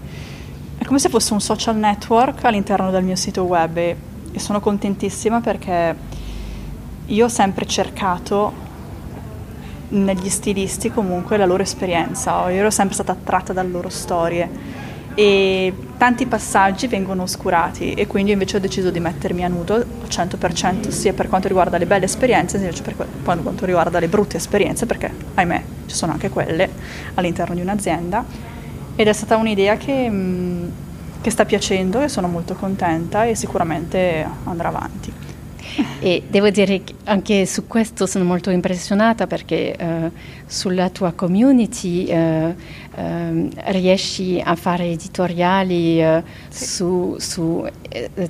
è 0.78 0.86
come 0.86 1.00
se 1.00 1.10
fosse 1.10 1.34
un 1.34 1.42
social 1.42 1.78
network 1.78 2.44
all'interno 2.44 2.92
del 2.92 3.04
mio 3.04 3.16
sito 3.16 3.44
web 3.44 3.78
e, 3.78 3.96
e 4.32 4.40
sono 4.40 4.60
contentissima 4.60 5.42
perché 5.42 5.96
io 7.06 7.26
ho 7.26 7.30
sempre 7.30 7.66
cercato 7.66 8.68
negli 9.90 10.30
stilisti 10.30 10.92
comunque 10.92 11.38
la 11.38 11.46
loro 11.46 11.64
esperienza, 11.64 12.50
io 12.50 12.60
ero 12.60 12.70
sempre 12.70 12.94
stata 12.94 13.14
attratta 13.14 13.54
dalle 13.54 13.70
loro 13.70 13.90
storie 13.90 14.88
e 15.20 15.74
tanti 15.98 16.28
passaggi 16.28 16.88
vengono 16.88 17.24
oscurati 17.24 17.92
e 17.92 18.08
quindi 18.08 18.32
invece 18.32 18.56
ho 18.56 18.60
deciso 18.62 18.90
di 18.90 19.02
mettermi 19.02 19.44
a 19.44 19.50
nudo 19.50 19.74
al 19.74 19.86
100% 20.08 20.88
sia 20.92 21.12
per 21.12 21.28
quanto 21.28 21.50
riguarda 21.50 21.78
le 21.78 21.86
belle 21.86 22.06
esperienze 22.06 22.58
sia 22.58 22.82
per 22.82 22.96
quanto 23.22 23.66
riguarda 23.66 24.00
le 24.00 24.08
brutte 24.08 24.38
esperienze 24.38 24.86
perché 24.86 25.12
ahimè 25.34 25.64
ci 25.88 25.96
sono 25.96 26.14
anche 26.14 26.30
quelle 26.30 26.70
all'interno 27.16 27.54
di 27.54 27.60
un'azienda 27.60 28.24
ed 28.96 29.10
è 29.10 29.12
stata 29.12 29.36
un'idea 29.36 29.76
che, 29.76 30.10
che 31.20 31.30
sta 31.30 31.44
piacendo 31.44 32.00
e 32.00 32.08
sono 32.08 32.30
molto 32.30 32.54
contenta 32.54 33.26
e 33.26 33.36
sicuramente 33.36 34.26
andrà 34.46 34.70
avanti. 34.70 35.29
E 36.00 36.24
devo 36.28 36.50
dire 36.50 36.84
che 36.84 36.94
anche 37.06 37.46
su 37.46 37.68
questo 37.68 38.06
sono 38.06 38.24
molto 38.24 38.50
impressionata 38.50 39.28
perché 39.28 39.76
uh, 39.80 40.12
sulla 40.46 40.90
tua 40.90 41.12
community 41.12 42.12
uh, 42.12 42.56
uh, 42.96 43.50
riesci 43.68 44.42
a 44.44 44.56
fare 44.56 44.86
editoriali 44.86 46.02
sì. 46.50 46.66
su, 46.66 47.16
su 47.20 47.68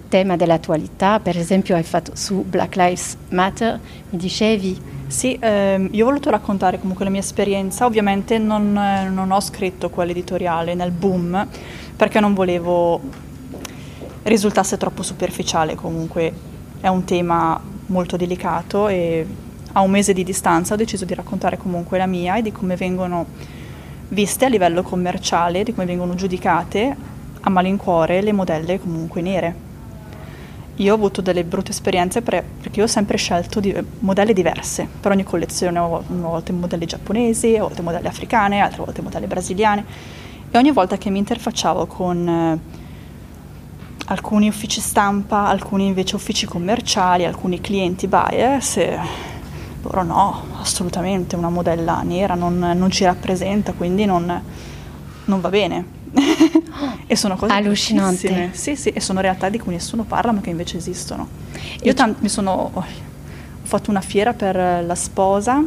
tema 0.08 0.36
dell'attualità, 0.36 1.20
per 1.20 1.38
esempio 1.38 1.76
hai 1.76 1.84
fatto 1.84 2.12
su 2.16 2.44
Black 2.44 2.76
Lives 2.76 3.18
Matter, 3.30 3.80
mi 4.10 4.18
dicevi? 4.18 4.98
Sì, 5.10 5.36
ehm, 5.42 5.90
io 5.92 6.04
ho 6.06 6.08
voluto 6.08 6.30
raccontare 6.30 6.80
comunque 6.80 7.04
la 7.04 7.10
mia 7.10 7.20
esperienza, 7.20 7.86
ovviamente 7.86 8.38
non, 8.38 8.78
eh, 8.78 9.10
non 9.10 9.32
ho 9.32 9.40
scritto 9.42 9.90
quell'editoriale 9.90 10.76
nel 10.76 10.92
boom 10.92 11.48
perché 11.96 12.20
non 12.20 12.36
volevo 12.36 13.02
risultasse 14.24 14.78
troppo 14.78 15.02
superficiale, 15.02 15.74
comunque 15.74 16.32
è 16.82 16.88
un 16.88 17.04
tema 17.04 17.60
molto 17.88 18.18
delicato 18.18 18.88
e 18.88 19.26
a 19.74 19.82
un 19.82 19.92
mese 19.92 20.14
di 20.14 20.24
distanza 20.24 20.74
ho 20.74 20.78
deciso 20.78 21.06
di 21.06 21.14
raccontare 21.14 21.58
comunque 21.58 21.98
la 21.98 22.06
mia 22.06 22.38
e 22.38 22.42
di 22.42 22.52
come 22.52 22.76
vengono 22.76 23.26
viste 24.10 24.46
a 24.46 24.50
livello 24.50 24.82
commerciale, 24.82 25.64
di 25.64 25.74
come 25.74 25.86
vengono 25.86 26.16
giudicate 26.16 26.96
a 27.42 27.50
malincuore 27.50 28.22
le 28.22 28.34
modelle 28.34 28.80
comunque 28.80 29.22
nere. 29.22 29.68
Io 30.76 30.94
ho 30.94 30.96
avuto 30.96 31.22
delle 31.22 31.44
brutte 31.44 31.72
esperienze 31.72 32.22
perché 32.22 32.80
io 32.80 32.84
ho 32.84 32.88
sempre 32.88 33.18
scelto 33.18 33.60
di, 33.60 33.76
modelle 34.00 34.32
diverse 34.32 34.88
per 35.00 35.12
ogni 35.12 35.24
collezione, 35.24 35.78
ho 35.78 36.04
una 36.08 36.28
volta 36.28 36.54
modelli 36.54 36.86
giapponesi, 36.86 37.58
a 37.58 37.62
volte 37.62 37.82
modelli 37.82 38.08
africane, 38.08 38.62
altre 38.62 38.84
volte 38.84 39.02
modelli 39.02 39.28
brasiliane 39.28 39.86
e 40.50 40.58
ogni 40.58 40.72
volta 40.72 40.98
che 40.98 41.10
mi 41.10 41.18
interfacciavo 41.20 41.86
con 41.86 42.28
eh, 42.28 42.79
alcuni 44.10 44.48
uffici 44.48 44.82
stampa, 44.82 45.48
alcuni 45.48 45.86
invece 45.86 46.16
uffici 46.16 46.46
commerciali, 46.46 47.26
alcuni 47.26 47.62
clienti 47.62 48.08
buyers, 48.08 48.78
e 48.78 49.00
loro 49.82 50.04
no, 50.04 50.44
assolutamente 50.60 51.36
una 51.36 51.50
modella 51.50 52.02
nera 52.02 52.34
non, 52.34 52.58
non 52.58 52.90
ci 52.90 53.04
rappresenta, 53.04 53.74
quindi 53.74 54.06
non, 54.06 54.42
non 55.26 55.42
va 55.42 55.50
bene. 55.50 55.98
e 57.06 57.16
sono 57.16 57.36
cose 57.36 57.54
allucinanti. 57.54 58.50
Sì, 58.52 58.76
sì, 58.76 58.90
e 58.90 59.00
sono 59.00 59.22
realtà 59.22 59.50
di 59.50 59.60
cui 59.60 59.74
nessuno 59.74 60.04
parla, 60.04 60.32
ma 60.32 60.42
che 60.42 60.50
invece 60.50 60.78
esistono. 60.78 61.28
Io 61.84 61.94
t- 61.94 62.16
mi 62.20 62.30
sono 62.30 62.72
ho 62.74 62.84
fatto 63.62 63.92
una 63.92 64.02
fiera 64.02 64.34
per 64.34 64.84
la 64.84 64.96
sposa 64.96 65.64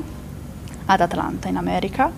ad 0.86 1.00
Atlanta 1.00 1.46
in 1.46 1.56
America 1.56 2.10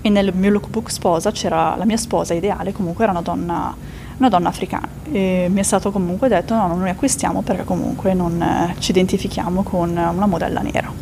e 0.00 0.08
nel 0.08 0.32
mio 0.34 0.50
lookbook 0.50 0.90
sposa 0.90 1.30
c'era 1.30 1.76
la 1.76 1.84
mia 1.84 1.98
sposa 1.98 2.32
ideale, 2.32 2.72
comunque 2.72 3.04
era 3.04 3.12
una 3.12 3.20
donna, 3.20 3.76
una 4.16 4.28
donna 4.30 4.48
africana 4.48 4.95
e 5.12 5.48
mi 5.50 5.60
è 5.60 5.62
stato 5.62 5.90
comunque 5.90 6.28
detto 6.28 6.54
no, 6.54 6.66
non 6.66 6.78
noi 6.78 6.90
acquistiamo 6.90 7.42
perché 7.42 7.64
comunque 7.64 8.14
non 8.14 8.40
eh, 8.40 8.74
ci 8.78 8.90
identifichiamo 8.90 9.62
con 9.62 9.90
una 9.90 10.26
modella 10.26 10.60
nera. 10.60 10.92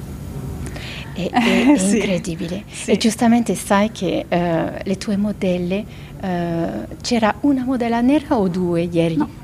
È, 1.12 1.30
è, 1.30 1.76
sì. 1.78 1.96
incredibile. 1.96 2.64
Sì. 2.70 2.90
E 2.90 2.96
giustamente 2.96 3.54
sai 3.54 3.90
che 3.92 4.26
uh, 4.28 4.82
le 4.82 4.98
tue 4.98 5.16
modelle, 5.16 5.84
uh, 6.20 6.96
c'era 7.00 7.34
una 7.40 7.64
modella 7.64 8.00
nera 8.00 8.36
o 8.36 8.48
due 8.48 8.82
ieri? 8.82 9.16
No. 9.16 9.42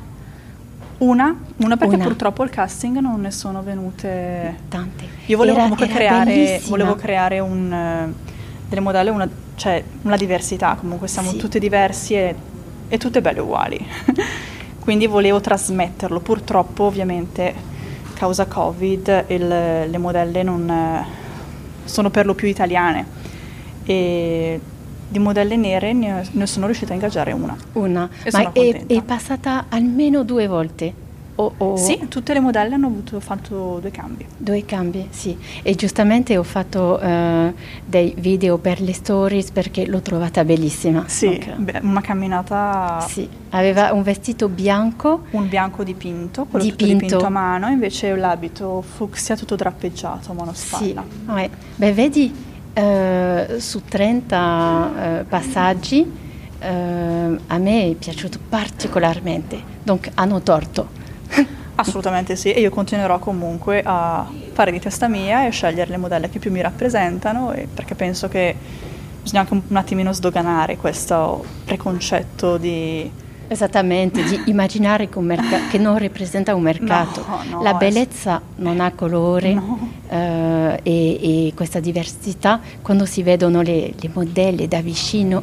Una, 0.98 1.34
una 1.56 1.76
perché 1.78 1.94
una. 1.94 2.04
purtroppo 2.04 2.42
al 2.42 2.50
casting 2.50 2.98
non 2.98 3.22
ne 3.22 3.30
sono 3.30 3.62
venute 3.62 4.56
tante. 4.68 5.04
Io 5.26 5.36
volevo 5.38 5.56
era, 5.56 5.68
comunque 5.68 5.86
era 5.86 5.94
creare, 5.94 6.60
volevo 6.68 6.94
creare 6.94 7.38
un, 7.38 8.12
delle 8.68 8.80
modelle, 8.82 9.08
una, 9.08 9.28
cioè 9.54 9.82
una 10.02 10.16
diversità, 10.16 10.76
comunque 10.78 11.08
siamo 11.08 11.30
sì. 11.30 11.38
tutte 11.38 11.58
diversi 11.58 12.14
e, 12.14 12.34
e 12.90 12.98
tutte 12.98 13.22
belle 13.22 13.40
uguali. 13.40 13.86
Quindi 14.80 15.06
volevo 15.06 15.40
trasmetterlo, 15.40 16.20
purtroppo 16.20 16.84
ovviamente 16.84 17.54
causa 18.14 18.46
Covid 18.46 19.24
il, 19.28 19.46
le 19.46 19.98
modelle 19.98 20.42
non 20.42 21.04
sono 21.84 22.10
per 22.10 22.26
lo 22.26 22.34
più 22.34 22.48
italiane 22.48 23.06
e 23.84 24.60
di 25.08 25.18
modelle 25.18 25.56
nere 25.56 25.92
ne, 25.92 26.26
ne 26.30 26.46
sono 26.46 26.66
riuscita 26.66 26.92
a 26.92 26.94
ingaggiare 26.94 27.32
una. 27.32 27.56
Una, 27.72 28.08
ma 28.32 28.52
è, 28.52 28.86
è, 28.86 29.02
passata 29.02 29.66
almeno 29.68 30.22
due 30.22 30.46
volte? 30.46 30.92
O, 31.36 31.54
o... 31.56 31.76
Sì, 31.76 32.06
tutte 32.08 32.34
le 32.34 32.40
modelle 32.40 32.74
hanno 32.74 32.88
avuto, 32.88 33.18
fatto 33.20 33.78
due 33.80 33.90
cambi. 33.90 34.26
Due 34.36 34.64
cambi, 34.64 35.06
sì. 35.10 35.36
E 35.62 35.74
giustamente 35.74 36.36
ho 36.36 36.42
fatto 36.42 37.00
uh, 37.02 37.54
dei 37.84 38.14
video 38.18 38.58
per 38.58 38.80
le 38.80 38.92
stories 38.92 39.50
perché 39.50 39.86
l'ho 39.86 40.00
trovata 40.00 40.44
bellissima. 40.44 41.04
Sì, 41.06 41.26
okay. 41.26 41.56
beh, 41.56 41.80
una 41.82 42.00
camminata... 42.00 43.04
Sì, 43.08 43.26
aveva 43.50 43.92
un 43.92 44.02
vestito 44.02 44.48
bianco. 44.48 45.22
Un 45.30 45.48
bianto 45.48 45.82
dipinto, 45.82 46.44
quello 46.44 46.64
dipinto. 46.64 46.92
dipinto 47.04 47.24
a 47.24 47.30
mano, 47.30 47.68
invece 47.68 48.14
l'abito 48.14 48.82
fucsia 48.82 49.36
tutto 49.36 49.56
drappeggiato 49.56 50.32
a 50.32 50.34
monospalla. 50.34 51.04
Sì, 51.08 51.26
ah, 51.26 51.48
beh, 51.76 51.92
vedi, 51.92 52.34
uh, 52.74 53.58
su 53.58 53.82
30 53.82 55.20
uh, 55.22 55.26
passaggi 55.26 56.28
a 56.62 57.56
me 57.56 57.90
è 57.90 57.94
piaciuto 57.94 58.38
particolarmente, 58.46 59.62
donc 59.82 60.10
hanno 60.12 60.42
torto. 60.42 60.99
Assolutamente 61.80 62.36
sì, 62.36 62.52
e 62.52 62.60
io 62.60 62.70
continuerò 62.70 63.18
comunque 63.18 63.82
a 63.84 64.26
fare 64.52 64.70
di 64.70 64.78
testa 64.78 65.08
mia 65.08 65.44
e 65.44 65.46
a 65.46 65.50
scegliere 65.50 65.90
le 65.90 65.96
modelle 65.96 66.28
che 66.28 66.38
più 66.38 66.50
mi 66.50 66.60
rappresentano, 66.60 67.54
perché 67.72 67.94
penso 67.94 68.28
che 68.28 68.54
bisogna 69.22 69.40
anche 69.40 69.62
un 69.66 69.76
attimino 69.76 70.12
sdoganare 70.12 70.76
questo 70.76 71.44
preconcetto 71.64 72.56
di... 72.56 73.28
Esattamente, 73.48 74.22
di 74.22 74.42
immaginare 74.46 75.08
che, 75.08 75.18
merc- 75.18 75.70
che, 75.70 75.78
non 75.78 75.98
rappresenta 75.98 76.54
un 76.54 76.62
mercato. 76.62 77.24
No, 77.26 77.40
no, 77.56 77.62
La 77.62 77.74
bellezza 77.74 78.36
es- 78.36 78.62
non 78.62 78.78
ha 78.78 78.92
colore 78.92 79.54
no. 79.54 79.90
uh, 80.08 80.14
e, 80.14 80.78
e, 80.84 81.52
questa 81.56 81.80
diversità, 81.80 82.60
quando 82.80 83.06
si 83.06 83.24
vedono 83.24 83.60
le, 83.60 83.92
le 83.98 84.10
modelle 84.12 84.68
da 84.68 84.80
vicino 84.80 85.42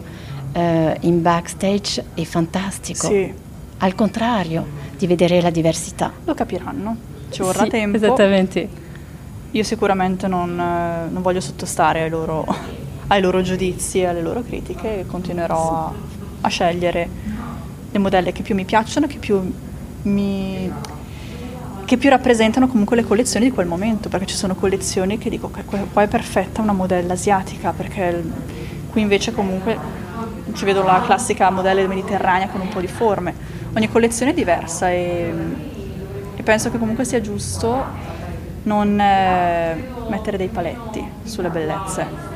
uh, 0.54 0.60
in 1.02 1.22
backstage, 1.22 2.06
è 2.14 2.24
fantastico. 2.24 3.08
Sì. 3.08 3.34
Al 3.80 3.94
contrario, 3.94 4.66
di 4.98 5.08
vedere 5.08 5.42
la 5.42 5.50
diversità. 5.50 6.12
Lo 6.24 6.34
capiranno, 6.34 6.96
ci 7.30 7.42
vorrà 7.42 7.64
sì, 7.64 7.70
tempo. 7.70 7.98
Esattamente. 7.98 8.86
Io 9.52 9.64
sicuramente 9.64 10.28
non, 10.28 10.60
eh, 10.60 11.10
non 11.10 11.22
voglio 11.22 11.40
sottostare 11.40 12.02
ai 12.02 12.10
loro, 12.10 12.46
ai 13.08 13.22
loro, 13.22 13.42
giudizi, 13.42 14.04
alle 14.04 14.22
loro 14.22 14.44
critiche 14.44 15.00
e 15.00 15.06
continuerò 15.06 15.86
a, 15.86 15.94
a, 16.42 16.48
scegliere 16.50 17.10
le 17.90 18.00
modelle 18.00 18.32
che 18.32 18.42
più 18.42 18.56
mi 18.56 18.66
piacciono, 18.66 19.08
che 19.08 19.18
più, 19.18 19.40
mi, 20.04 20.72
che 21.86 21.98
più 21.98 22.10
rappresentano 22.10 22.68
comunque 22.68 22.96
le 22.96 23.04
collezioni 23.04 23.46
di 23.46 23.52
quel 23.52 23.68
momento, 23.68 24.10
perché 24.10 24.26
ci 24.26 24.36
sono 24.36 24.56
collezioni 24.56 25.18
che 25.18 25.30
dico 25.30 25.50
che 25.50 25.64
qua 25.64 26.02
è 26.02 26.08
perfetta 26.08 26.62
una 26.62 26.74
modella 26.74 27.14
asiatica, 27.14 27.72
perché 27.72 28.22
qui 28.90 29.02
invece 29.02 29.32
comunque 29.32 30.06
ci 30.54 30.66
vedo 30.66 30.84
la 30.84 31.02
classica 31.06 31.50
modella 31.52 31.86
mediterranea 31.88 32.50
con 32.50 32.62
un 32.62 32.70
po' 32.70 32.80
di 32.80 32.88
forme 32.88 33.57
ogni 33.78 33.90
collezione 33.90 34.32
è 34.32 34.34
diversa 34.34 34.90
e, 34.90 35.34
e 36.36 36.44
penso 36.44 36.72
che 36.72 36.80
comunque 36.80 37.06
sia 37.06 37.22
giusto 37.22 37.86
non 38.64 39.00
eh, 39.00 39.84
mettere 40.10 40.38
dei 40.38 40.50
paletti 40.50 41.06
sulle 41.24 41.50
bellezze. 41.50 42.36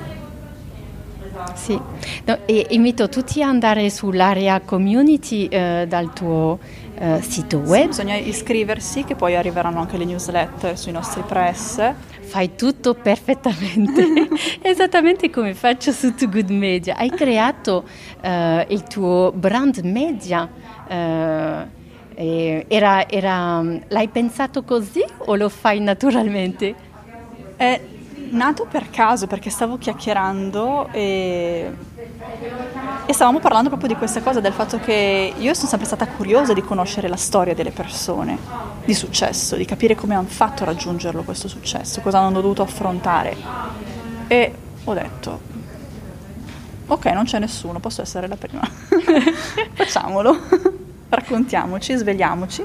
Sì, 1.56 1.80
no, 2.26 2.38
e 2.46 2.68
invito 2.70 3.10
tutti 3.10 3.42
ad 3.42 3.50
andare 3.50 3.90
sull'area 3.90 4.62
community 4.62 5.48
eh, 5.48 5.86
dal 5.88 6.14
tuo 6.14 6.60
eh, 6.96 7.20
sito 7.22 7.58
web. 7.58 7.82
Sì, 7.82 7.88
bisogna 7.88 8.16
iscriversi 8.16 9.04
che 9.04 9.16
poi 9.16 9.36
arriveranno 9.36 9.80
anche 9.80 9.98
le 9.98 10.06
newsletter 10.06 10.78
sui 10.78 10.92
nostri 10.92 11.24
press. 11.26 11.94
Fai 12.22 12.56
tutto 12.56 12.94
perfettamente, 12.94 14.30
esattamente 14.62 15.30
come 15.30 15.54
faccio 15.56 15.92
su 15.92 16.14
Too 16.14 16.30
Good 16.30 16.52
Media. 16.52 16.96
Hai 16.96 17.10
creato 17.10 17.84
eh, 18.22 18.68
il 18.70 18.84
tuo 18.84 19.32
brand 19.34 19.80
media 19.80 20.48
eh, 22.14 22.66
era, 22.68 23.08
era, 23.08 23.64
l'hai 23.88 24.08
pensato 24.10 24.64
così 24.64 25.04
o 25.18 25.36
lo 25.36 25.50
fai 25.50 25.80
naturalmente? 25.80 26.76
È 27.56 27.80
nato 28.32 28.66
per 28.70 28.90
caso 28.90 29.28
perché 29.28 29.50
stavo 29.50 29.78
chiacchierando 29.78 30.90
e, 30.92 31.72
e 33.06 33.14
stavamo 33.14 33.40
parlando 33.40 33.70
proprio 33.70 33.90
di 33.90 33.96
questa 33.96 34.22
cosa, 34.22 34.40
del 34.40 34.54
fatto 34.54 34.80
che 34.80 35.34
io 35.36 35.54
sono 35.54 35.68
sempre 35.68 35.88
stata 35.88 36.08
curiosa 36.08 36.54
di 36.54 36.62
conoscere 36.62 37.08
la 37.08 37.16
storia 37.16 37.54
delle 37.54 37.72
persone 37.72 38.38
di 38.84 38.94
successo, 38.94 39.56
di 39.56 39.66
capire 39.66 39.96
come 39.96 40.16
hanno 40.16 40.28
fatto 40.28 40.64
a 40.64 40.66
raggiungerlo 40.68 41.24
questo 41.24 41.48
successo, 41.48 42.02
cosa 42.02 42.20
hanno 42.20 42.42
dovuto 42.42 42.62
affrontare. 42.62 43.36
E 44.28 44.54
ho 44.84 44.94
detto, 44.94 45.40
ok, 46.94 47.06
non 47.08 47.24
c'è 47.24 47.40
nessuno, 47.40 47.80
posso 47.80 48.02
essere 48.02 48.28
la 48.28 48.36
prima. 48.36 48.62
Facciamolo 49.74 50.38
raccontiamoci, 51.10 51.96
svegliamoci 51.96 52.64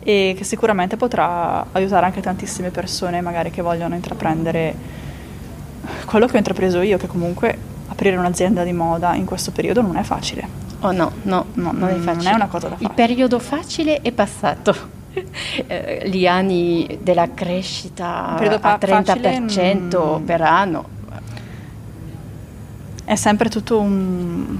e 0.00 0.34
che 0.36 0.44
sicuramente 0.44 0.96
potrà 0.96 1.66
aiutare 1.72 2.06
anche 2.06 2.20
tantissime 2.20 2.70
persone 2.70 3.20
magari 3.20 3.50
che 3.50 3.60
vogliono 3.60 3.96
intraprendere 3.96 4.74
quello 6.04 6.26
che 6.26 6.34
ho 6.34 6.38
intrapreso 6.38 6.80
io, 6.80 6.96
che 6.96 7.06
comunque 7.06 7.56
aprire 7.88 8.16
un'azienda 8.16 8.62
di 8.62 8.72
moda 8.72 9.14
in 9.14 9.24
questo 9.24 9.50
periodo 9.50 9.82
non 9.82 9.96
è 9.96 10.02
facile. 10.02 10.64
Oh 10.80 10.92
no, 10.92 11.12
no, 11.22 11.46
no 11.54 11.72
non 11.72 11.88
è 11.88 11.94
facile. 11.94 12.24
Non 12.24 12.26
è 12.26 12.34
una 12.34 12.46
cosa 12.46 12.68
da 12.68 12.76
fare. 12.76 12.84
Il 12.84 12.92
periodo 12.94 13.38
facile 13.38 14.00
è 14.00 14.12
passato. 14.12 14.94
Eh, 15.66 16.10
gli 16.10 16.26
anni 16.26 16.98
della 17.02 17.30
crescita 17.32 18.36
a 18.36 18.76
30% 18.76 19.04
facile, 19.04 20.20
per 20.26 20.42
anno. 20.42 20.95
È 23.06 23.14
sempre 23.14 23.48
tutto 23.48 23.80
un 23.80 24.58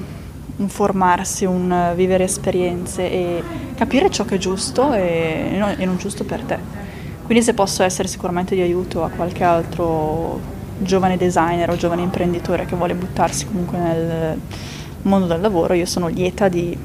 un 0.57 0.69
formarsi, 0.69 1.45
un 1.45 1.93
vivere 1.95 2.25
esperienze 2.25 3.11
e 3.11 3.43
capire 3.75 4.11
ciò 4.11 4.25
che 4.25 4.37
è 4.37 4.39
giusto 4.39 4.93
e, 4.95 5.51
e 5.53 5.85
non 5.85 5.97
giusto 5.97 6.25
per 6.25 6.41
te. 6.43 6.59
Quindi 7.25 7.43
se 7.43 7.55
posso 7.55 7.83
essere 7.83 8.09
sicuramente 8.09 8.55
di 8.55 8.63
aiuto 8.63 9.05
a 9.05 9.11
qualche 9.11 9.45
altro 9.45 10.41
giovane 10.79 11.17
designer 11.17 11.71
o 11.71 11.77
giovane 11.77 12.03
imprenditore 12.03 12.67
che 12.67 12.77
vuole 12.77 12.95
buttarsi 12.95 13.47
comunque 13.47 13.79
nel 13.79 14.41
mondo 15.03 15.27
del 15.27 15.41
lavoro, 15.41 15.75
io 15.75 15.87
sono 15.87 16.07
lieta 16.07 16.49
di, 16.49 16.77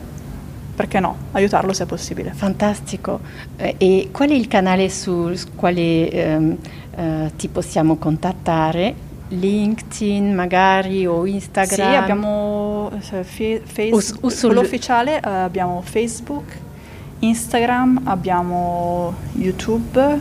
perché 0.76 1.00
no, 1.00 1.16
aiutarlo 1.32 1.74
se 1.74 1.84
è 1.84 1.86
possibile. 1.86 2.32
Fantastico. 2.34 3.20
Eh, 3.56 3.76
e 3.78 4.10
qual 4.12 4.30
è 4.30 4.34
il 4.34 4.48
canale 4.48 4.90
sul 4.90 5.38
quale 5.56 6.10
ehm, 6.10 6.58
eh, 6.96 7.32
ti 7.38 7.48
possiamo 7.48 7.98
contattare? 7.98 9.10
LinkedIn 9.32 10.34
magari 10.34 11.06
o 11.06 11.26
Instagram? 11.26 11.90
Sì, 11.90 11.96
abbiamo 11.96 12.92
Facebook, 13.00 14.40
quello 14.40 14.62
ufficiale, 14.62 15.18
eh, 15.18 15.30
abbiamo 15.30 15.82
Facebook, 15.84 16.58
Instagram, 17.20 18.02
abbiamo 18.04 19.14
YouTube 19.34 20.20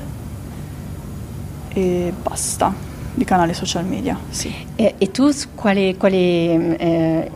e 1.73 2.13
basta 2.23 2.73
di 3.15 3.25
canali 3.25 3.55
social 3.55 3.85
media. 3.85 4.19
Sì. 4.29 4.53
E, 4.77 4.95
e, 4.97 5.11
tu 5.11 5.31
quale, 5.55 5.97
quale 5.97 6.77
eh, 6.77 7.31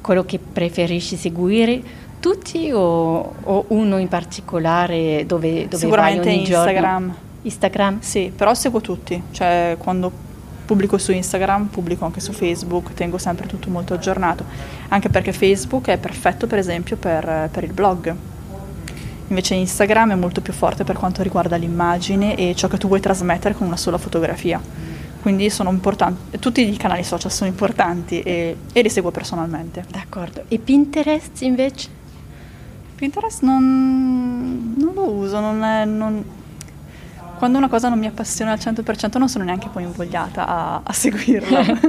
quello 0.00 0.24
che 0.24 0.38
preferisci 0.38 1.16
seguire? 1.16 2.02
Tutti 2.20 2.70
o, 2.72 3.34
o 3.42 3.64
uno 3.68 3.98
in 3.98 4.08
particolare 4.08 5.24
dove, 5.26 5.68
dove 5.68 5.76
Sicuramente 5.76 6.24
vai 6.24 6.34
ogni 6.34 6.40
Instagram. 6.40 7.00
Giorno? 7.00 7.16
Instagram? 7.42 8.00
Sì, 8.00 8.32
però 8.34 8.54
seguo 8.54 8.80
tutti, 8.80 9.22
cioè 9.32 9.76
quando 9.78 10.32
pubblico 10.64 10.98
su 10.98 11.12
Instagram, 11.12 11.66
pubblico 11.66 12.04
anche 12.04 12.20
su 12.20 12.32
Facebook, 12.32 12.94
tengo 12.94 13.18
sempre 13.18 13.46
tutto 13.46 13.70
molto 13.70 13.94
aggiornato, 13.94 14.44
anche 14.88 15.08
perché 15.08 15.32
Facebook 15.32 15.88
è 15.88 15.98
perfetto 15.98 16.46
per 16.46 16.58
esempio 16.58 16.96
per, 16.96 17.48
per 17.50 17.64
il 17.64 17.72
blog. 17.72 18.14
Invece 19.28 19.54
Instagram 19.54 20.12
è 20.12 20.14
molto 20.14 20.40
più 20.40 20.52
forte 20.52 20.84
per 20.84 20.96
quanto 20.96 21.22
riguarda 21.22 21.56
l'immagine 21.56 22.36
e 22.36 22.54
ciò 22.54 22.68
che 22.68 22.76
tu 22.76 22.88
vuoi 22.88 23.00
trasmettere 23.00 23.54
con 23.54 23.66
una 23.66 23.76
sola 23.76 23.98
fotografia. 23.98 24.60
Quindi 25.22 25.48
sono 25.48 25.70
importanti, 25.70 26.38
tutti 26.38 26.68
i 26.68 26.76
canali 26.76 27.02
social 27.02 27.32
sono 27.32 27.48
importanti 27.48 28.20
e, 28.20 28.56
e 28.72 28.82
li 28.82 28.90
seguo 28.90 29.10
personalmente. 29.10 29.84
D'accordo. 29.88 30.44
E 30.48 30.58
Pinterest 30.58 31.40
invece? 31.40 31.88
Pinterest 32.94 33.42
non, 33.42 34.74
non 34.76 34.92
lo 34.92 35.08
uso, 35.08 35.40
non 35.40 35.62
è, 35.62 35.86
non, 35.86 36.22
quando 37.36 37.58
una 37.58 37.68
cosa 37.68 37.88
non 37.88 37.98
mi 37.98 38.06
appassiona 38.06 38.52
al 38.52 38.58
100% 38.58 39.18
non 39.18 39.28
sono 39.28 39.42
neanche 39.44 39.68
poi 39.68 39.82
invogliata 39.82 40.46
a, 40.46 40.80
a 40.82 40.92
seguirla. 40.92 41.64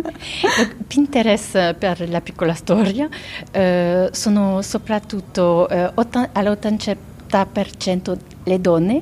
Pinterest, 0.88 1.76
per 1.76 2.10
la 2.10 2.22
piccola 2.22 2.54
storia, 2.54 3.08
eh, 3.52 4.10
sono 4.12 4.62
soprattutto 4.62 5.70
eh, 5.70 5.92
all'80% 5.94 8.18
le 8.44 8.62
donne 8.62 9.02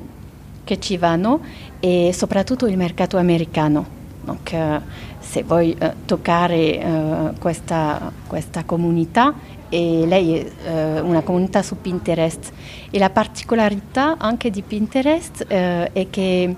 che 0.64 0.80
ci 0.80 0.96
vanno 0.96 1.40
e 1.80 2.12
soprattutto 2.12 2.66
il 2.66 2.76
mercato 2.76 3.16
americano. 3.18 4.02
Donc, 4.24 4.54
euh, 4.54 4.80
se 5.20 5.42
vuoi 5.42 5.76
uh, 5.80 5.92
toccare 6.06 6.80
uh, 6.82 7.38
questa, 7.38 8.10
questa, 8.26 8.64
comunità, 8.64 9.34
e 9.68 10.04
lei 10.06 10.38
è 10.38 11.00
uh, 11.00 11.06
una 11.06 11.22
comunità 11.22 11.62
su 11.62 11.80
Pinterest 11.80 12.52
e 12.90 12.98
la 12.98 13.10
particolarità 13.10 14.16
anche 14.18 14.50
di 14.50 14.62
Pinterest 14.62 15.46
è 15.46 16.06
che 16.10 16.56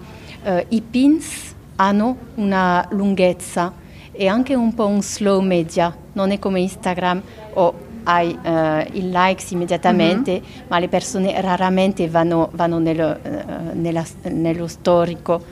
i 0.68 0.80
pins 0.80 1.54
hanno 1.76 2.16
una 2.34 2.86
lunghezza 2.90 3.72
e 4.12 4.28
anche 4.28 4.54
un 4.54 4.74
po' 4.74 4.86
un 4.86 5.02
slow 5.02 5.40
media, 5.40 5.94
non 6.12 6.30
è 6.30 6.38
come 6.38 6.60
Instagram 6.60 7.22
o 7.54 7.74
hai 8.08 8.38
uh, 8.40 8.96
i 8.96 9.10
likes 9.10 9.50
immediatamente, 9.50 10.32
mm-hmm. 10.32 10.66
ma 10.68 10.78
le 10.78 10.88
persone 10.88 11.40
raramente 11.40 12.08
vanno, 12.08 12.50
vanno 12.52 12.78
nello, 12.78 13.18
uh, 13.20 13.78
nella, 13.78 14.04
nello, 14.30 14.68
storico. 14.68 15.42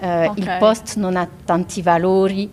Uh, 0.00 0.06
okay. 0.06 0.32
Il 0.36 0.56
post 0.58 0.96
non 0.96 1.16
ha 1.16 1.28
tanti 1.44 1.82
valori 1.82 2.48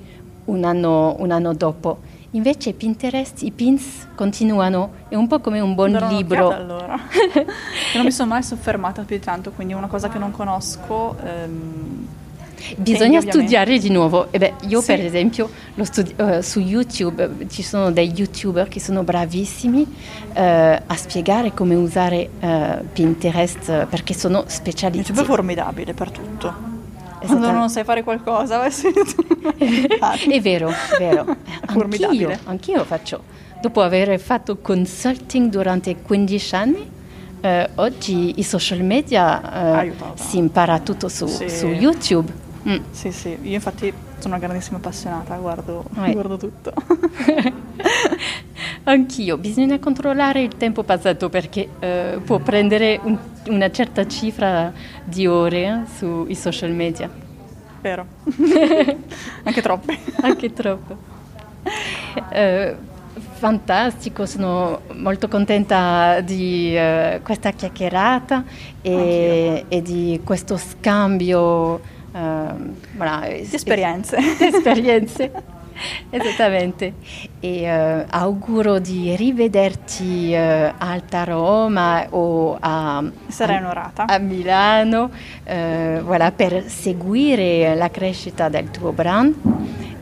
un 0.45 0.63
anno, 0.63 1.15
un 1.19 1.31
anno, 1.31 1.53
dopo. 1.53 1.99
Invece 2.31 2.73
Pinterest, 2.73 3.41
i 3.41 3.51
pins 3.51 4.07
continuano, 4.15 4.91
è 5.09 5.15
un 5.15 5.27
po' 5.27 5.39
come 5.39 5.59
un 5.59 5.75
buon 5.75 5.91
Darò 5.91 6.09
libro. 6.09 6.49
allora. 6.49 6.97
non 7.95 8.05
mi 8.05 8.11
sono 8.11 8.29
mai 8.29 8.43
soffermata 8.43 9.03
più 9.03 9.17
di 9.17 9.21
tanto, 9.21 9.51
quindi 9.51 9.73
una 9.73 9.87
cosa 9.87 10.09
che 10.09 10.17
non 10.17 10.31
conosco... 10.31 11.15
Um 11.21 12.07
Bisogna 12.77 13.19
Quindi, 13.19 13.29
studiare 13.31 13.79
di 13.79 13.89
nuovo. 13.89 14.31
E 14.31 14.37
beh, 14.37 14.53
io 14.67 14.81
sì. 14.81 14.87
per 14.87 15.03
esempio 15.03 15.49
studi- 15.81 16.13
uh, 16.17 16.41
su 16.41 16.59
YouTube 16.59 17.47
ci 17.49 17.63
sono 17.63 17.91
dei 17.91 18.11
youtuber 18.11 18.67
che 18.67 18.79
sono 18.79 19.03
bravissimi 19.03 19.81
uh, 19.81 20.33
a 20.33 20.95
spiegare 20.95 21.53
come 21.53 21.75
usare 21.75 22.29
uh, 22.39 22.85
Pinterest 22.93 23.87
perché 23.87 24.13
sono 24.13 24.43
specialisti. 24.47 25.11
YouTube 25.11 25.21
è 25.21 25.25
formidabile 25.25 25.93
per 25.93 26.11
tutto. 26.11 26.70
Quando 27.25 27.51
non 27.51 27.69
sai 27.69 27.83
fare 27.83 28.03
qualcosa, 28.03 28.63
è 28.65 30.41
vero, 30.41 30.69
è 30.69 30.97
vero. 30.97 31.35
Anch'io, 31.67 32.37
anch'io 32.45 32.83
faccio. 32.83 33.23
Dopo 33.61 33.81
aver 33.81 34.19
fatto 34.19 34.57
consulting 34.57 35.49
durante 35.49 35.97
15 35.97 36.55
anni, 36.55 36.89
eh, 37.41 37.69
oggi 37.75 38.39
i 38.39 38.43
social 38.43 38.81
media 38.81 39.83
eh, 39.83 39.93
si 40.15 40.37
impara 40.37 40.79
tutto 40.79 41.07
su, 41.07 41.27
sì. 41.27 41.49
su 41.49 41.67
YouTube. 41.67 42.31
Mm. 42.67 42.77
Sì, 42.91 43.11
sì, 43.11 43.37
io 43.41 43.53
infatti 43.53 43.91
sono 44.19 44.35
una 44.35 44.43
grandissima 44.43 44.77
appassionata, 44.77 45.35
guardo, 45.37 45.83
ouais. 45.95 46.13
guardo 46.13 46.37
tutto. 46.37 46.73
Anch'io, 48.83 49.37
bisogna 49.37 49.77
controllare 49.77 50.41
il 50.41 50.57
tempo 50.57 50.83
passato 50.83 51.29
perché 51.29 51.67
eh, 51.79 52.19
può 52.23 52.39
prendere 52.39 52.99
un, 53.03 53.17
una 53.47 53.69
certa 53.69 54.07
cifra 54.07 54.73
di 55.03 55.27
ore 55.27 55.63
eh, 55.65 55.81
sui 55.97 56.33
social 56.33 56.71
media. 56.71 57.09
Vero, 57.81 58.05
anche 59.43 59.61
troppe. 59.61 59.97
anche 60.21 60.51
troppo. 60.53 60.97
Eh, 62.29 62.75
fantastico, 63.13 64.25
sono 64.25 64.81
molto 64.93 65.27
contenta 65.27 66.21
di 66.21 66.75
uh, 66.75 67.21
questa 67.21 67.51
chiacchierata 67.51 68.43
e, 68.81 69.65
e, 69.67 69.81
di 69.81 70.21
questo 70.23 70.57
scambio 70.57 71.99
Uh, 72.11 72.73
voilà, 72.97 73.25
esperienze. 73.29 74.17
esperienze. 74.37 75.31
Esattamente. 76.09 76.93
E 77.39 78.01
uh, 78.01 78.05
auguro 78.09 78.79
di 78.79 79.15
rivederti 79.15 80.33
uh, 80.33 80.73
Alta 80.77 81.23
Roma 81.23 82.05
o 82.09 82.57
a, 82.59 83.03
Sarei 83.27 83.57
onorata. 83.57 84.05
a 84.07 84.17
Milano 84.17 85.09
uh, 85.45 86.01
voilà, 86.01 86.31
per 86.31 86.65
seguire 86.67 87.75
la 87.75 87.89
crescita 87.89 88.49
del 88.49 88.71
tuo 88.71 88.91
brand. 88.91 89.35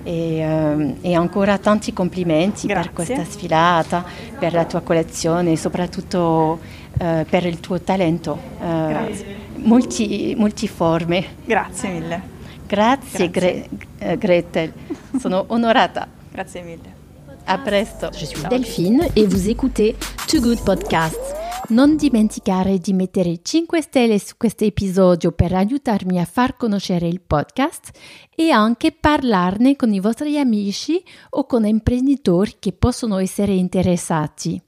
E, 0.01 0.95
e 1.01 1.13
ancora 1.13 1.57
tanti 1.59 1.93
complimenti 1.93 2.65
Grazie. 2.65 2.89
per 2.89 2.93
questa 2.93 3.25
sfilata, 3.25 4.03
per 4.39 4.53
la 4.53 4.65
tua 4.65 4.79
collezione 4.79 5.51
e 5.51 5.57
soprattutto 5.57 6.59
per 6.97 7.45
il 7.45 7.59
tuo 7.59 7.79
talento. 7.81 8.39
Grazie 8.59 9.49
multi, 9.63 10.33
multiforme. 10.37 11.25
Grazie 11.45 11.89
mille. 11.89 12.37
Grazie, 12.69 13.31
Grazie. 13.31 13.67
Gre- 13.97 14.11
eh, 14.11 14.17
Gretel, 14.19 14.73
sono 15.17 15.43
onorata. 15.47 16.07
Grazie 16.31 16.61
mille. 16.61 16.97
A 17.45 17.57
presto. 17.57 18.09
Je 18.13 18.25
suis 18.25 18.47
Delphine 18.47 19.09
et 19.15 19.25
vous 19.25 19.47
écoutez 19.49 19.95
Too 20.27 20.39
Good 20.39 20.61
Podcasts. 20.61 21.33
Non 21.69 21.95
dimenticare 21.95 22.77
di 22.77 22.93
mettere 22.93 23.39
5 23.41 23.81
stelle 23.81 24.19
su 24.19 24.35
questo 24.37 24.65
episodio 24.65 25.31
per 25.31 25.53
aiutarmi 25.53 26.19
a 26.19 26.25
far 26.25 26.55
conoscere 26.57 27.07
il 27.07 27.21
podcast 27.21 27.89
e 28.35 28.51
anche 28.51 28.91
parlarne 28.91 29.75
con 29.75 29.91
i 29.91 29.99
vostri 29.99 30.37
amici 30.37 31.01
o 31.31 31.45
con 31.47 31.65
imprenditori 31.65 32.57
che 32.59 32.71
possono 32.71 33.17
essere 33.17 33.53
interessati. 33.53 34.61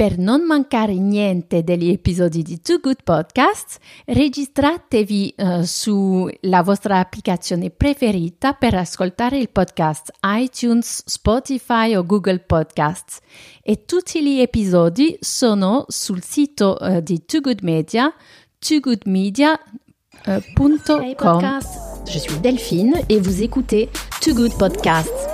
Per 0.00 0.16
non 0.16 0.46
mancare 0.46 0.94
niente 0.94 1.62
degli 1.62 1.90
episodi 1.90 2.40
di 2.40 2.62
Too 2.62 2.80
Good 2.80 3.02
Podcasts, 3.04 3.76
registratevi 4.06 5.34
uh, 5.36 5.60
sulla 5.60 6.62
vostra 6.62 7.00
applicazione 7.00 7.68
preferita 7.68 8.54
per 8.54 8.76
ascoltare 8.76 9.36
il 9.36 9.50
podcast 9.50 10.10
iTunes, 10.24 11.02
Spotify 11.04 11.96
o 11.96 12.06
Google 12.06 12.38
Podcasts. 12.38 13.18
E 13.62 13.84
tutti 13.84 14.22
gli 14.22 14.40
episodi 14.40 15.18
sono 15.20 15.84
sul 15.88 16.22
sito 16.22 16.78
uh, 16.80 17.02
di 17.02 17.26
Too 17.26 17.42
Good 17.42 17.60
Media, 17.60 18.10
toogoodmedia.com. 18.58 21.02
Hey 21.02 21.14
podcast, 21.14 22.10
je 22.10 22.18
suis 22.18 22.40
Delphine 22.40 23.04
et 23.10 23.20
vous 23.20 23.42
écoutez 23.42 23.90
Too 24.22 24.32
Good 24.32 24.56
Podcasts. 24.56 25.28